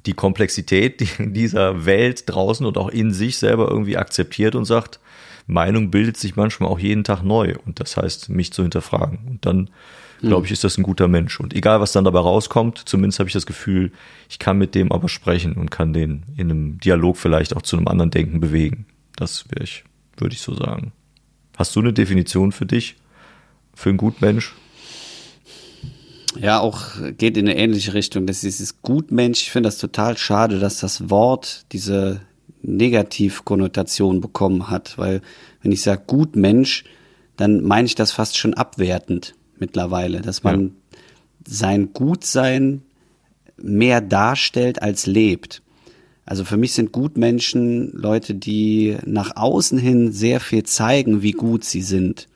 [0.08, 4.99] die Komplexität die- dieser Welt draußen und auch in sich selber irgendwie akzeptiert und sagt,
[5.45, 9.20] Meinung bildet sich manchmal auch jeden Tag neu und das heißt, mich zu hinterfragen.
[9.30, 9.70] Und dann,
[10.20, 11.39] glaube ich, ist das ein guter Mensch.
[11.39, 13.91] Und egal, was dann dabei rauskommt, zumindest habe ich das Gefühl,
[14.30, 17.78] ich kann mit dem aber sprechen und kann den in einem Dialog vielleicht auch zu
[17.78, 18.88] einem anderen Denken bewegen.
[19.16, 19.86] Das wäre ich,
[20.18, 20.91] würde ich so sagen.
[21.58, 22.97] Hast du eine Definition für dich?
[23.74, 24.53] Für einen Gutmensch?
[26.40, 26.82] Ja, auch
[27.18, 28.28] geht in eine ähnliche Richtung.
[28.28, 29.42] Das ist dieses Gutmensch.
[29.42, 32.22] Ich finde das total schade, dass das Wort diese
[32.62, 35.22] Negativkonnotation bekommen hat, weil
[35.62, 36.84] wenn ich sage Gutmensch,
[37.38, 40.76] dann meine ich das fast schon abwertend mittlerweile, dass man
[41.48, 42.82] sein Gutsein
[43.58, 45.62] mehr darstellt als lebt.
[46.26, 51.64] Also für mich sind Gutmenschen Leute, die nach außen hin sehr viel zeigen, wie gut
[51.64, 52.28] sie sind.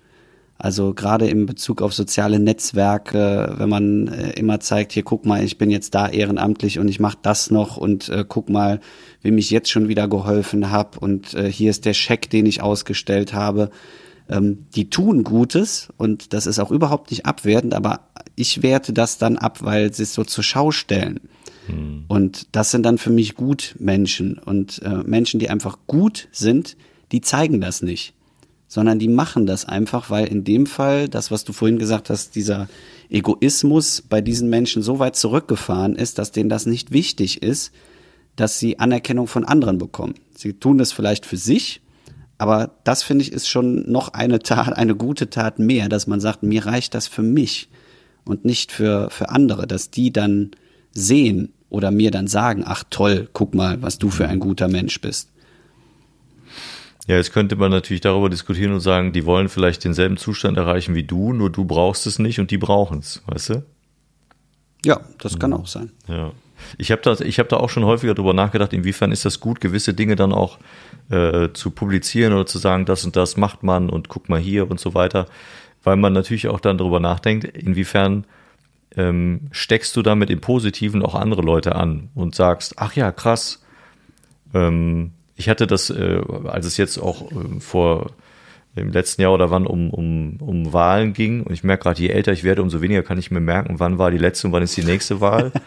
[0.63, 5.43] Also gerade in Bezug auf soziale Netzwerke, wenn man äh, immer zeigt, hier guck mal,
[5.43, 8.79] ich bin jetzt da ehrenamtlich und ich mache das noch und äh, guck mal,
[9.23, 12.61] wem ich jetzt schon wieder geholfen habe und äh, hier ist der Scheck, den ich
[12.61, 13.71] ausgestellt habe.
[14.29, 18.01] Ähm, die tun Gutes und das ist auch überhaupt nicht abwertend, aber
[18.35, 21.21] ich werte das dann ab, weil sie es so zur Schau stellen.
[21.65, 22.05] Hm.
[22.07, 26.77] Und das sind dann für mich Gutmenschen und äh, Menschen, die einfach gut sind,
[27.11, 28.13] die zeigen das nicht
[28.71, 32.37] sondern die machen das einfach, weil in dem Fall, das, was du vorhin gesagt hast,
[32.37, 32.69] dieser
[33.09, 37.73] Egoismus bei diesen Menschen so weit zurückgefahren ist, dass denen das nicht wichtig ist,
[38.37, 40.13] dass sie Anerkennung von anderen bekommen.
[40.33, 41.81] Sie tun das vielleicht für sich,
[42.37, 46.21] aber das finde ich ist schon noch eine Tat, eine gute Tat mehr, dass man
[46.21, 47.67] sagt, mir reicht das für mich
[48.23, 50.51] und nicht für, für andere, dass die dann
[50.93, 55.01] sehen oder mir dann sagen, ach toll, guck mal, was du für ein guter Mensch
[55.01, 55.30] bist.
[57.07, 60.93] Ja, jetzt könnte man natürlich darüber diskutieren und sagen, die wollen vielleicht denselben Zustand erreichen
[60.93, 63.65] wie du, nur du brauchst es nicht und die brauchen es, weißt du?
[64.85, 65.91] Ja, das kann auch sein.
[66.07, 66.31] Ja.
[66.77, 69.61] Ich habe da, ich hab da auch schon häufiger darüber nachgedacht, inwiefern ist das gut,
[69.61, 70.59] gewisse Dinge dann auch
[71.09, 74.69] äh, zu publizieren oder zu sagen, das und das macht man und guck mal hier
[74.69, 75.25] und so weiter,
[75.83, 78.25] weil man natürlich auch dann darüber nachdenkt, inwiefern
[78.95, 83.63] ähm, steckst du damit im Positiven auch andere Leute an und sagst, ach ja, krass,
[84.53, 85.11] ähm,
[85.41, 88.11] ich hatte das, äh, als es jetzt auch äh, vor
[88.75, 92.09] im letzten Jahr oder wann um, um, um Wahlen ging, und ich merke gerade, je
[92.09, 94.63] älter ich werde, umso weniger kann ich mir merken, wann war die letzte und wann
[94.63, 95.51] ist die nächste Wahl.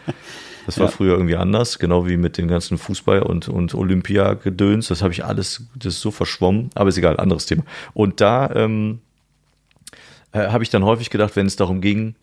[0.65, 0.91] Das war ja.
[0.91, 4.87] früher irgendwie anders, genau wie mit dem ganzen Fußball und, und Olympia-Gedöns.
[4.87, 7.61] Das habe ich alles, das ist so verschwommen, aber ist egal, anderes Thema.
[7.93, 8.97] Und da ähm,
[10.31, 12.15] äh, habe ich dann häufig gedacht, wenn es darum ging,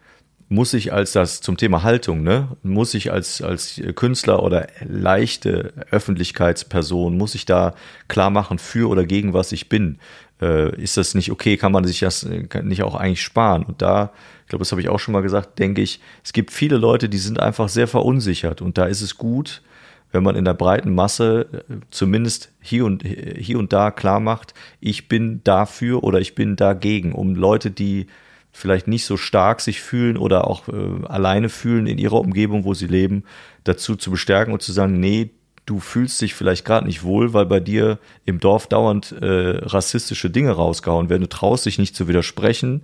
[0.53, 5.73] muss ich als das zum Thema Haltung, ne, muss ich als, als Künstler oder leichte
[5.91, 7.75] Öffentlichkeitsperson, muss ich da
[8.09, 9.99] klar machen, für oder gegen was ich bin?
[10.43, 11.57] Äh, ist das nicht okay?
[11.57, 12.29] Kann man sich das
[12.63, 13.63] nicht auch eigentlich sparen?
[13.63, 16.53] Und da, ich glaube, das habe ich auch schon mal gesagt, denke ich, es gibt
[16.53, 19.63] viele Leute, die sind einfach sehr verunsichert und da ist es gut,
[20.11, 24.53] wenn man in der breiten Masse äh, zumindest hier und, hier und da klar macht,
[24.81, 28.07] ich bin dafür oder ich bin dagegen, um Leute, die
[28.53, 32.75] vielleicht nicht so stark sich fühlen oder auch äh, alleine fühlen in ihrer Umgebung, wo
[32.75, 33.25] sie leben,
[33.65, 35.31] dazu zu bestärken und zu sagen, nee,
[35.65, 40.29] du fühlst dich vielleicht gerade nicht wohl, weil bei dir im Dorf dauernd äh, rassistische
[40.29, 41.23] Dinge rausgehauen werden.
[41.23, 42.83] Du traust dich nicht zu widersprechen,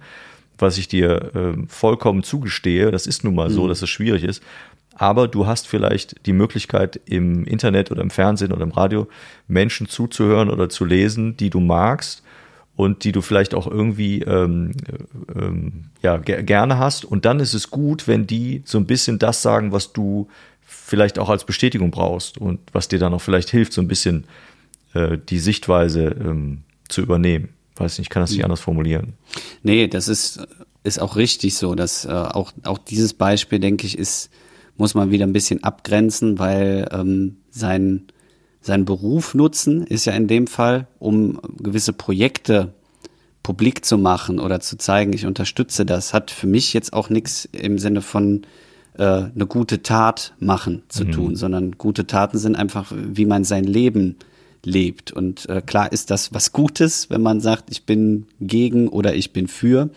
[0.56, 2.90] was ich dir äh, vollkommen zugestehe.
[2.90, 3.68] Das ist nun mal so, mhm.
[3.68, 4.42] dass es schwierig ist.
[4.94, 9.06] Aber du hast vielleicht die Möglichkeit im Internet oder im Fernsehen oder im Radio
[9.46, 12.24] Menschen zuzuhören oder zu lesen, die du magst
[12.78, 14.70] und die du vielleicht auch irgendwie ähm,
[15.34, 17.04] ähm, ja, gerne hast.
[17.04, 20.28] Und dann ist es gut, wenn die so ein bisschen das sagen, was du
[20.60, 24.26] vielleicht auch als Bestätigung brauchst und was dir dann auch vielleicht hilft, so ein bisschen
[24.94, 27.48] äh, die Sichtweise ähm, zu übernehmen.
[27.74, 29.14] Weiß nicht, ich kann das nicht anders formulieren.
[29.64, 30.46] Nee, das ist,
[30.84, 31.74] ist auch richtig so.
[31.74, 34.30] Dass äh, auch, auch dieses Beispiel, denke ich, ist,
[34.76, 38.04] muss man wieder ein bisschen abgrenzen, weil ähm, sein
[38.68, 42.72] seinen Beruf nutzen, ist ja in dem Fall, um gewisse Projekte
[43.42, 47.48] publik zu machen oder zu zeigen, ich unterstütze das, hat für mich jetzt auch nichts
[47.50, 48.42] im Sinne von
[48.98, 51.12] äh, eine gute Tat machen zu mhm.
[51.12, 54.16] tun, sondern gute Taten sind einfach, wie man sein Leben
[54.64, 55.12] lebt.
[55.12, 59.32] Und äh, klar ist das was Gutes, wenn man sagt, ich bin gegen oder ich
[59.32, 59.88] bin für.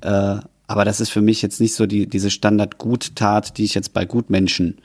[0.00, 0.36] Äh,
[0.68, 4.04] aber das ist für mich jetzt nicht so die, diese Standard-Gut-Tat, die ich jetzt bei
[4.04, 4.76] Gutmenschen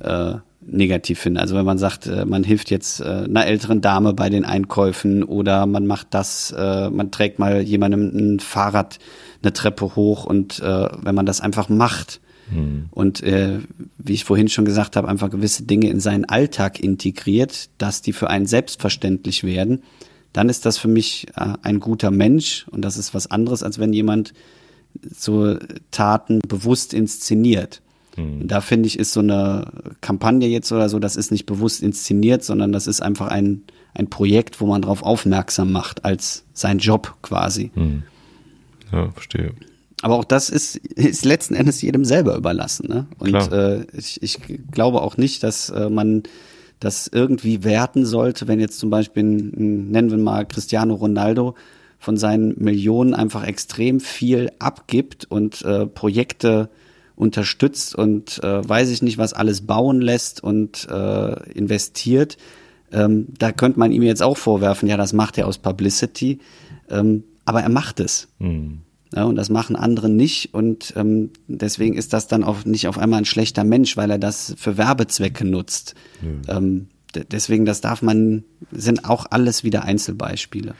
[0.00, 1.40] äh, negativ finde.
[1.40, 5.24] Also wenn man sagt, äh, man hilft jetzt äh, einer älteren Dame bei den Einkäufen
[5.24, 8.98] oder man macht das, äh, man trägt mal jemandem ein Fahrrad
[9.42, 12.20] eine Treppe hoch und wenn man das einfach macht
[12.52, 12.90] hm.
[12.90, 18.02] und wie ich vorhin schon gesagt habe, einfach gewisse Dinge in seinen Alltag integriert, dass
[18.02, 19.82] die für einen selbstverständlich werden,
[20.34, 23.94] dann ist das für mich ein guter Mensch und das ist was anderes, als wenn
[23.94, 24.34] jemand
[25.10, 25.56] so
[25.90, 27.80] Taten bewusst inszeniert.
[28.16, 28.46] Mhm.
[28.48, 29.66] Da finde ich, ist so eine
[30.00, 33.62] Kampagne jetzt oder so, das ist nicht bewusst inszeniert, sondern das ist einfach ein,
[33.94, 37.70] ein Projekt, wo man darauf aufmerksam macht, als sein Job quasi.
[37.74, 38.02] Mhm.
[38.92, 39.52] Ja, verstehe.
[40.02, 42.88] Aber auch das ist, ist letzten Endes jedem selber überlassen.
[42.88, 43.06] Ne?
[43.18, 44.38] Und äh, ich, ich
[44.70, 46.22] glaube auch nicht, dass äh, man
[46.80, 51.54] das irgendwie werten sollte, wenn jetzt zum Beispiel, nennen wir mal Cristiano Ronaldo,
[51.98, 56.70] von seinen Millionen einfach extrem viel abgibt und äh, Projekte
[57.20, 62.38] unterstützt und äh, weiß ich nicht, was alles bauen lässt und äh, investiert.
[62.92, 66.40] Ähm, da könnte man ihm jetzt auch vorwerfen, ja, das macht er aus Publicity.
[66.88, 68.28] Ähm, aber er macht es.
[68.38, 68.78] Mhm.
[69.14, 70.54] Ja, und das machen andere nicht.
[70.54, 74.18] Und ähm, deswegen ist das dann auch nicht auf einmal ein schlechter Mensch, weil er
[74.18, 75.94] das für Werbezwecke nutzt.
[76.22, 76.88] Mhm.
[77.32, 80.76] Deswegen, das darf man, sind auch alles wieder Einzelbeispiele.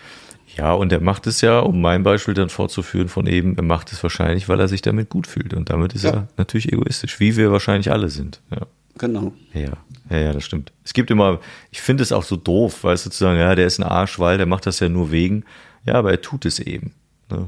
[0.56, 3.92] Ja, und er macht es ja, um mein Beispiel dann fortzuführen von eben, er macht
[3.92, 5.54] es wahrscheinlich, weil er sich damit gut fühlt.
[5.54, 6.10] Und damit ist Ja.
[6.10, 8.40] er natürlich egoistisch, wie wir wahrscheinlich alle sind.
[8.50, 8.66] Ja.
[8.98, 9.32] Genau.
[9.54, 9.72] Ja,
[10.10, 10.72] ja, ja, das stimmt.
[10.84, 11.40] Es gibt immer,
[11.70, 14.18] ich finde es auch so doof, weißt du, zu sagen, ja, der ist ein Arsch,
[14.18, 15.44] weil der macht das ja nur wegen.
[15.86, 16.92] Ja, aber er tut es eben.
[17.30, 17.46] Ne?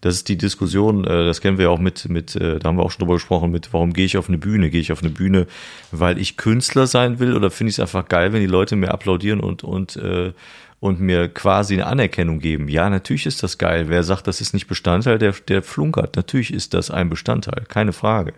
[0.00, 2.76] Das ist die Diskussion, äh, das kennen wir ja auch mit, mit, äh, da haben
[2.76, 4.70] wir auch schon drüber gesprochen, mit, warum gehe ich auf eine Bühne?
[4.70, 5.48] Gehe ich auf eine Bühne,
[5.90, 8.92] weil ich Künstler sein will oder finde ich es einfach geil, wenn die Leute mir
[8.92, 10.32] applaudieren und, und, äh,
[10.80, 12.68] und mir quasi eine Anerkennung geben?
[12.68, 13.86] Ja, natürlich ist das geil.
[13.88, 16.16] Wer sagt, das ist nicht Bestandteil, der, der flunkert.
[16.16, 18.34] Natürlich ist das ein Bestandteil, keine Frage.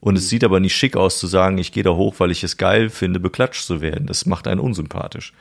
[0.00, 2.42] Und es sieht aber nicht schick aus zu sagen, ich gehe da hoch, weil ich
[2.42, 4.06] es geil finde, beklatscht zu werden.
[4.06, 5.34] Das macht einen unsympathisch.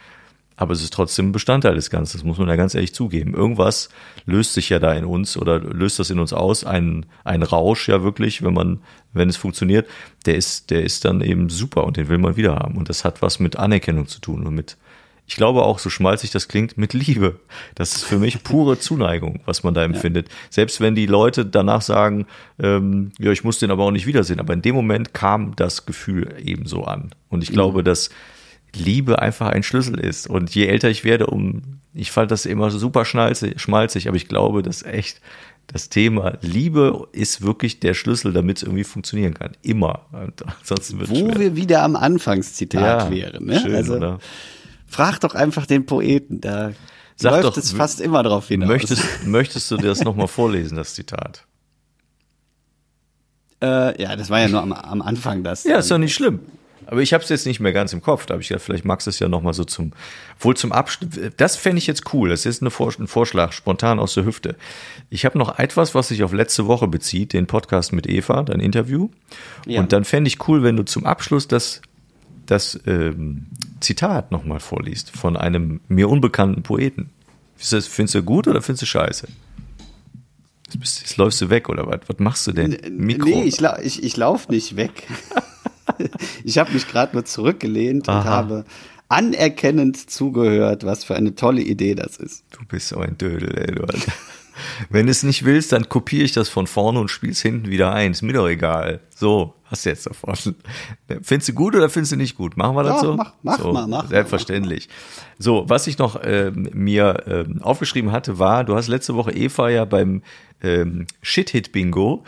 [0.59, 3.33] Aber es ist trotzdem ein Bestandteil des Ganzen, das muss man ja ganz ehrlich zugeben.
[3.33, 3.87] Irgendwas
[4.25, 6.65] löst sich ja da in uns oder löst das in uns aus.
[6.65, 8.81] Ein, ein Rausch ja wirklich, wenn man,
[9.13, 9.87] wenn es funktioniert,
[10.25, 12.75] der ist, der ist dann eben super und den will man wieder haben.
[12.75, 14.75] Und das hat was mit Anerkennung zu tun und mit,
[15.29, 17.39] ich glaube auch, so schmalzig das klingt, mit Liebe.
[17.75, 20.27] Das ist für mich pure Zuneigung, was man da empfindet.
[20.49, 22.25] Selbst wenn die Leute danach sagen,
[22.59, 24.39] ähm, ja, ich muss den aber auch nicht wiedersehen.
[24.39, 27.11] Aber in dem Moment kam das Gefühl ebenso an.
[27.29, 28.09] Und ich glaube, dass
[28.75, 30.27] Liebe einfach ein Schlüssel ist.
[30.27, 31.61] Und je älter ich werde, um,
[31.93, 35.21] ich fand das immer super schmalzig, aber ich glaube, dass echt
[35.67, 39.51] das Thema Liebe ist wirklich der Schlüssel, damit es irgendwie funktionieren kann.
[39.61, 40.07] Immer.
[40.11, 41.39] Ansonsten wird es Wo schwer.
[41.39, 43.45] wir wieder am Anfangszitat Ja, wären.
[43.45, 43.59] Ne?
[43.59, 44.19] schön, also, oder?
[44.89, 46.41] Frag doch einfach den Poeten.
[46.41, 46.71] Da
[47.15, 48.69] Sag läuft doch, es fast immer drauf hinaus.
[48.69, 51.45] Möchtest, möchtest du das nochmal vorlesen, das Zitat?
[53.61, 55.65] Äh, ja, das war ja nur am, am Anfang das.
[55.65, 56.39] Ja, ist doch nicht schlimm.
[56.85, 58.25] Aber ich habe es jetzt nicht mehr ganz im Kopf.
[58.25, 59.91] Da habe ich gedacht, vielleicht magst du es ja nochmal so zum,
[60.39, 61.09] wohl zum Abschluss.
[61.37, 62.29] Das fände ich jetzt cool.
[62.29, 64.55] Das ist eine Vor ein Vorschlag, spontan aus der Hüfte.
[65.11, 68.59] Ich habe noch etwas, was sich auf letzte Woche bezieht, den Podcast mit Eva, dein
[68.59, 69.09] Interview.
[69.67, 69.81] Ja.
[69.81, 71.81] Und dann fände ich cool, wenn du zum Abschluss das,
[72.47, 73.45] das ähm,
[73.81, 77.09] Zitat nochmal vorliest von einem mir unbekannten Poeten.
[77.55, 79.27] Findest du, gut oder findest du scheiße?
[80.67, 82.01] Jetzt, bist, jetzt läufst du weg oder was?
[82.07, 82.77] Was machst du denn?
[82.95, 83.27] Mikro.
[83.27, 85.07] Nee, ich, lau- ich, ich laufe nicht weg.
[86.43, 88.23] ich habe mich gerade nur zurückgelehnt und Aha.
[88.25, 88.65] habe
[89.09, 92.43] anerkennend zugehört, was für eine tolle Idee das ist.
[92.51, 93.75] Du bist so ein Dödel, ey.
[94.89, 97.93] Wenn du es nicht willst, dann kopiere ich das von vorne und spiel's hinten wieder
[97.93, 98.11] ein.
[98.11, 98.99] Ist mir doch egal.
[99.15, 100.35] So, hast du jetzt davon.
[101.21, 102.57] Findest du gut oder findest du nicht gut?
[102.57, 103.15] Machen wir das Ja, so?
[103.15, 104.89] mach- mach so, mal, mach Selbstverständlich.
[105.37, 109.69] So, was ich noch ähm, mir ähm, aufgeschrieben hatte, war, du hast letzte Woche Eva
[109.69, 110.21] ja beim
[110.61, 112.23] ähm, Shit-Hit-Bingo,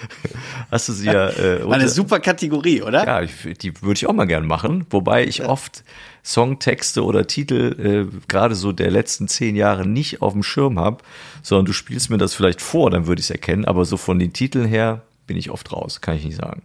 [0.70, 3.04] hast du sie ja äh, Eine unter- super Kategorie, oder?
[3.06, 5.84] ja, ich, die würde ich auch mal gern machen, wobei ich oft
[6.24, 10.98] Songtexte oder Titel äh, gerade so der letzten zehn Jahre nicht auf dem Schirm habe,
[11.42, 14.18] sondern du spielst mir das vielleicht vor, dann würde ich es erkennen, aber so von
[14.18, 16.62] den Titeln her bin ich oft raus, kann ich nicht sagen.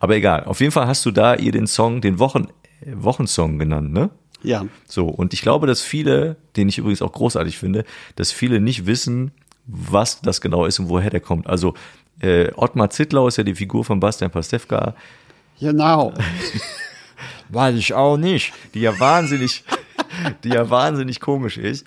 [0.00, 2.48] Aber egal, auf jeden Fall hast du da ihr den Song, den Wochen,
[2.80, 4.10] äh, Wochensong genannt, ne?
[4.42, 4.66] Ja.
[4.86, 7.84] So, und ich glaube, dass viele, den ich übrigens auch großartig finde,
[8.16, 9.32] dass viele nicht wissen,
[9.66, 11.46] was das genau ist und woher der kommt.
[11.48, 11.74] Also
[12.20, 14.94] äh, Ottmar Zittlau ist ja die Figur von Bastian Pastewka,
[15.60, 16.12] Genau.
[17.48, 18.52] Weiß ich auch nicht.
[18.74, 19.64] die ja wahnsinnig,
[20.44, 21.86] die ja wahnsinnig komisch ist.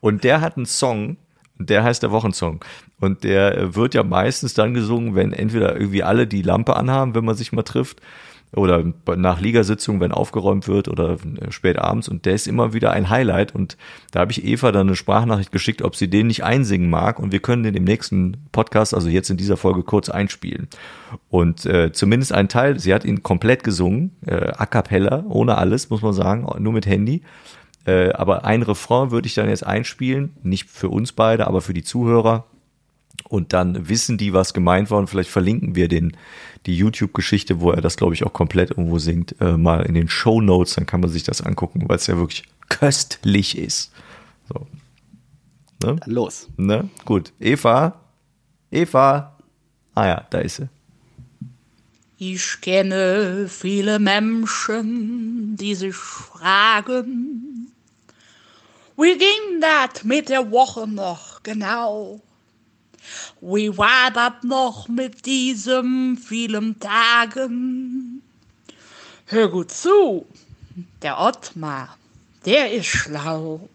[0.00, 1.16] Und der hat einen Song,
[1.58, 2.64] der heißt der Wochensong.
[3.00, 7.14] Und der äh, wird ja meistens dann gesungen, wenn entweder irgendwie alle die Lampe anhaben,
[7.14, 8.00] wenn man sich mal trifft,
[8.54, 8.82] oder
[9.16, 12.08] nach Ligasitzung, wenn aufgeräumt wird oder äh, spät abends.
[12.08, 13.54] Und der ist immer wieder ein Highlight.
[13.54, 13.76] Und
[14.10, 17.18] da habe ich Eva dann eine Sprachnachricht geschickt, ob sie den nicht einsingen mag.
[17.18, 20.68] Und wir können den im nächsten Podcast, also jetzt in dieser Folge, kurz einspielen.
[21.28, 25.90] Und äh, zumindest ein Teil, sie hat ihn komplett gesungen, äh, a cappella, ohne alles,
[25.90, 27.22] muss man sagen, nur mit Handy.
[27.86, 31.74] Äh, aber ein Refrain würde ich dann jetzt einspielen, nicht für uns beide, aber für
[31.74, 32.46] die Zuhörer.
[33.28, 34.98] Und dann wissen die, was gemeint war.
[34.98, 36.16] Und vielleicht verlinken wir den,
[36.66, 40.08] die YouTube-Geschichte, wo er das, glaube ich, auch komplett irgendwo singt, äh, mal in den
[40.08, 40.74] Show Notes.
[40.74, 43.92] Dann kann man sich das angucken, weil es ja wirklich köstlich ist.
[44.48, 44.66] So.
[45.84, 45.96] Ne?
[45.96, 46.48] Dann los.
[46.56, 46.88] Ne?
[47.04, 47.32] Gut.
[47.38, 48.00] Eva.
[48.70, 49.36] Eva.
[49.94, 50.68] Ah ja, da ist sie.
[52.20, 57.72] Ich kenne viele Menschen, die sich fragen,
[58.96, 62.20] wie ging das mit der Woche noch genau?
[63.40, 68.22] Wie war das noch mit diesen vielen Tagen?
[69.26, 70.26] Hör gut zu,
[71.02, 71.96] der Ottmar,
[72.44, 73.68] der ist schlau.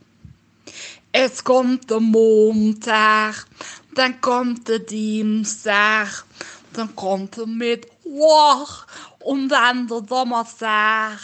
[1.11, 3.45] Es kommt der Montag,
[3.93, 6.25] dann kommt der Dienstag,
[6.73, 8.85] dann kommt der Mittwoch
[9.19, 11.19] und dann der Donnerstag.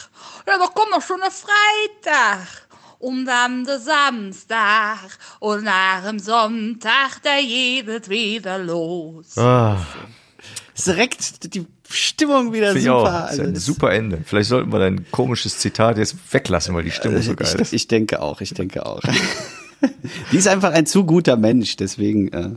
[0.45, 2.68] Ja, dann kommt noch schon der Freitag
[2.99, 9.37] und dann der Samstag und nach dem Sonntag, da geht es wieder los.
[9.37, 9.77] Ah,
[10.85, 12.97] direkt die Stimmung wieder Finde super.
[12.99, 13.03] auch.
[13.05, 14.19] Das ist Also ein super Ende.
[14.23, 17.73] Vielleicht sollten wir dein komisches Zitat jetzt weglassen, weil die Stimmung so geil ich, ist.
[17.73, 19.01] ich denke auch, ich denke auch.
[20.31, 22.51] die ist einfach ein zu guter Mensch, deswegen äh,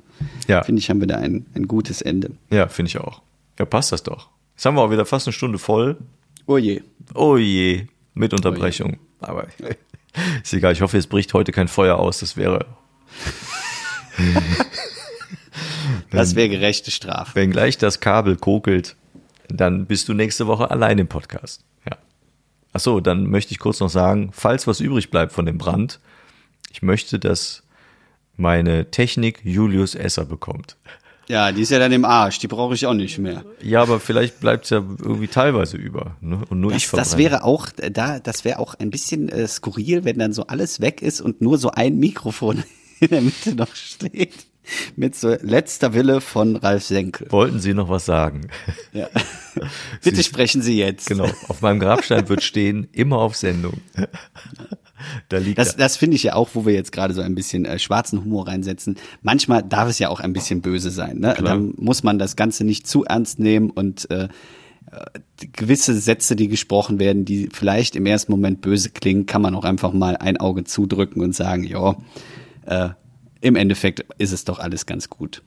[0.49, 0.63] Ja.
[0.63, 2.33] finde ich, haben wir da ein, ein gutes Ende.
[2.51, 3.23] Ja, finde ich auch.
[3.59, 4.29] Ja, passt das doch.
[4.55, 5.97] Jetzt haben wir auch wieder fast eine Stunde voll.
[6.47, 6.83] Oh je.
[7.15, 8.99] Oh je, mit Unterbrechung.
[9.21, 9.47] Aber
[10.43, 12.21] ist egal, ich hoffe, es bricht heute kein Feuer aus.
[12.21, 12.67] Das wäre,
[16.11, 17.35] Das wäre gerechte Strafe.
[17.35, 18.97] wenn gleich das Kabel kokelt,
[19.49, 21.65] dann bist du nächste Woche allein im Podcast.
[21.89, 21.97] Ja.
[22.73, 26.01] Ach so, dann möchte ich kurz noch sagen, falls was übrig bleibt von dem Brand,
[26.71, 27.63] ich möchte, dass
[28.37, 30.77] meine Technik Julius Esser bekommt.
[31.33, 33.43] Ja, die ist ja dann im Arsch, die brauche ich auch nicht mehr.
[33.63, 36.15] Ja, aber vielleicht bleibt es ja irgendwie teilweise über.
[36.21, 36.43] Ne?
[36.51, 37.31] Und nur ich Das, das verbrenne.
[37.31, 40.81] wäre auch äh, da, das wäre auch ein bisschen äh, skurril, wenn dann so alles
[40.83, 42.63] weg ist und nur so ein Mikrofon
[43.01, 44.35] in der Mitte noch steht.
[44.97, 47.27] Mit so letzter Wille von Ralf Senkel.
[47.31, 48.49] Wollten Sie noch was sagen?
[48.93, 49.09] Ja.
[50.05, 51.09] Bitte sprechen Sie jetzt.
[51.09, 51.27] Genau.
[51.49, 53.81] Auf meinem Grabstein wird stehen, immer auf Sendung.
[55.29, 57.65] Da liegt Das, das finde ich ja auch, wo wir jetzt gerade so ein bisschen
[57.65, 58.97] äh, schwarzen Humor reinsetzen.
[59.23, 61.19] Manchmal darf es ja auch ein bisschen böse sein.
[61.19, 61.35] Ne?
[61.35, 61.57] Klar.
[61.57, 66.49] Dann muss man das Ganze nicht zu ernst nehmen und äh, äh, gewisse Sätze, die
[66.49, 70.37] gesprochen werden, die vielleicht im ersten Moment böse klingen, kann man auch einfach mal ein
[70.37, 71.97] Auge zudrücken und sagen, ja,
[72.67, 72.91] äh,
[73.43, 75.43] im Endeffekt ist es doch alles ganz gut.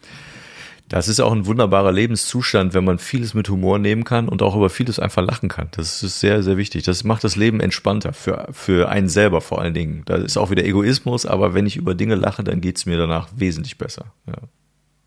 [0.88, 4.56] Das ist auch ein wunderbarer Lebenszustand, wenn man vieles mit Humor nehmen kann und auch
[4.56, 5.70] über vieles einfach lachen kann.
[5.72, 6.84] Das ist sehr, sehr wichtig.
[6.84, 10.04] Das macht das Leben entspannter für, für einen selber vor allen Dingen.
[10.06, 13.30] Da ist auch wieder Egoismus, aber wenn ich über Dinge lache, dann geht's mir danach
[13.36, 14.06] wesentlich besser.
[14.28, 14.36] Ja.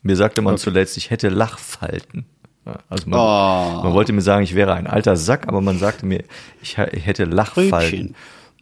[0.03, 2.27] Mir sagte man zuletzt, ich hätte Lachfalten.
[2.89, 3.83] Also man, Oh.
[3.85, 6.25] man wollte mir sagen, ich wäre ein alter Sack, aber man sagte mir,
[6.61, 7.73] ich, ich hätte Lachfalten.
[7.73, 8.15] Rübchen.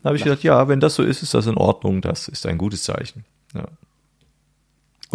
[0.02, 2.02] Da habe ich gedacht, ja, wenn das so ist, ist das in Ordnung.
[2.02, 3.24] Das ist ein gutes Zeichen.
[3.54, 3.64] Ja.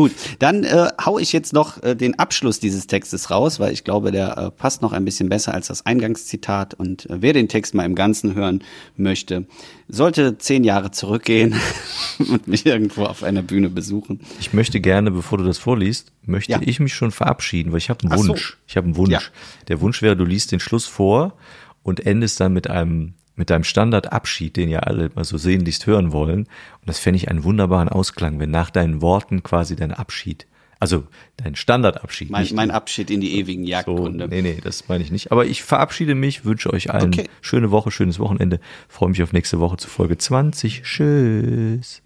[0.02, 3.84] Gut, dann äh, hau ich jetzt noch äh, den Abschluss dieses Textes raus, weil ich
[3.84, 6.74] glaube, der äh, passt noch ein bisschen besser als das Eingangszitat.
[6.74, 8.64] Und äh, wer den Text mal im Ganzen hören
[8.98, 9.46] möchte,
[9.88, 11.54] sollte zehn Jahre zurückgehen
[12.18, 14.22] und mich irgendwo auf einer Bühne besuchen.
[14.40, 16.60] Ich möchte gerne, bevor du das vorliest, möchte Ja.
[16.64, 18.30] ich mich schon verabschieden, weil ich habe einen Ach so.
[18.30, 18.58] Wunsch.
[18.68, 19.12] Ich habe einen Wunsch.
[19.12, 19.22] Ja.
[19.68, 21.36] Der Wunsch wäre, du liest den Schluss vor
[21.84, 26.12] und endest dann mit einem mit deinem Standardabschied, den ja alle mal so sehnlichst hören
[26.12, 26.42] wollen.
[26.42, 30.48] Und das fände ich einen wunderbaren Ausklang, wenn nach deinen Worten quasi dein Abschied,
[30.80, 31.06] also
[31.38, 34.28] dein Standardabschied, Mein, nicht mein Abschied in die ewigen so, Jagdgründe.
[34.28, 35.32] nee, nee, das meine ich nicht.
[35.32, 37.30] Aber ich verabschiede mich, wünsche euch allen Okay.
[37.42, 38.60] schöne Woche, schönes Wochenende.
[38.88, 40.82] Freue mich auf nächste Woche zu Folge 20.
[40.84, 42.02] Tschüss.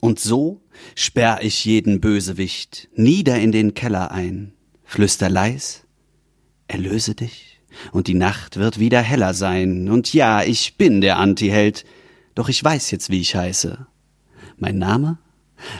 [0.00, 0.60] Und so
[0.94, 4.52] sperr ich jeden Bösewicht nieder in den Keller ein,
[4.84, 5.84] flüster leis,
[6.68, 7.53] erlöse dich,
[7.92, 11.84] und die Nacht wird wieder heller sein, und ja, ich bin der Antiheld,
[12.34, 13.86] doch ich weiß jetzt, wie ich heiße.
[14.56, 15.18] Mein Name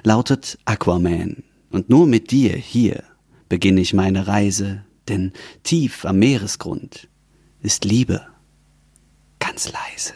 [0.03, 3.03] lautet Aquaman, und nur mit dir hier
[3.49, 5.32] beginne ich meine Reise, denn
[5.62, 7.09] tief am Meeresgrund
[7.61, 8.26] ist Liebe
[9.38, 10.14] ganz leise.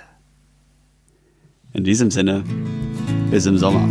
[1.74, 2.42] In diesem Sinne,
[3.30, 3.88] bis im Sommer.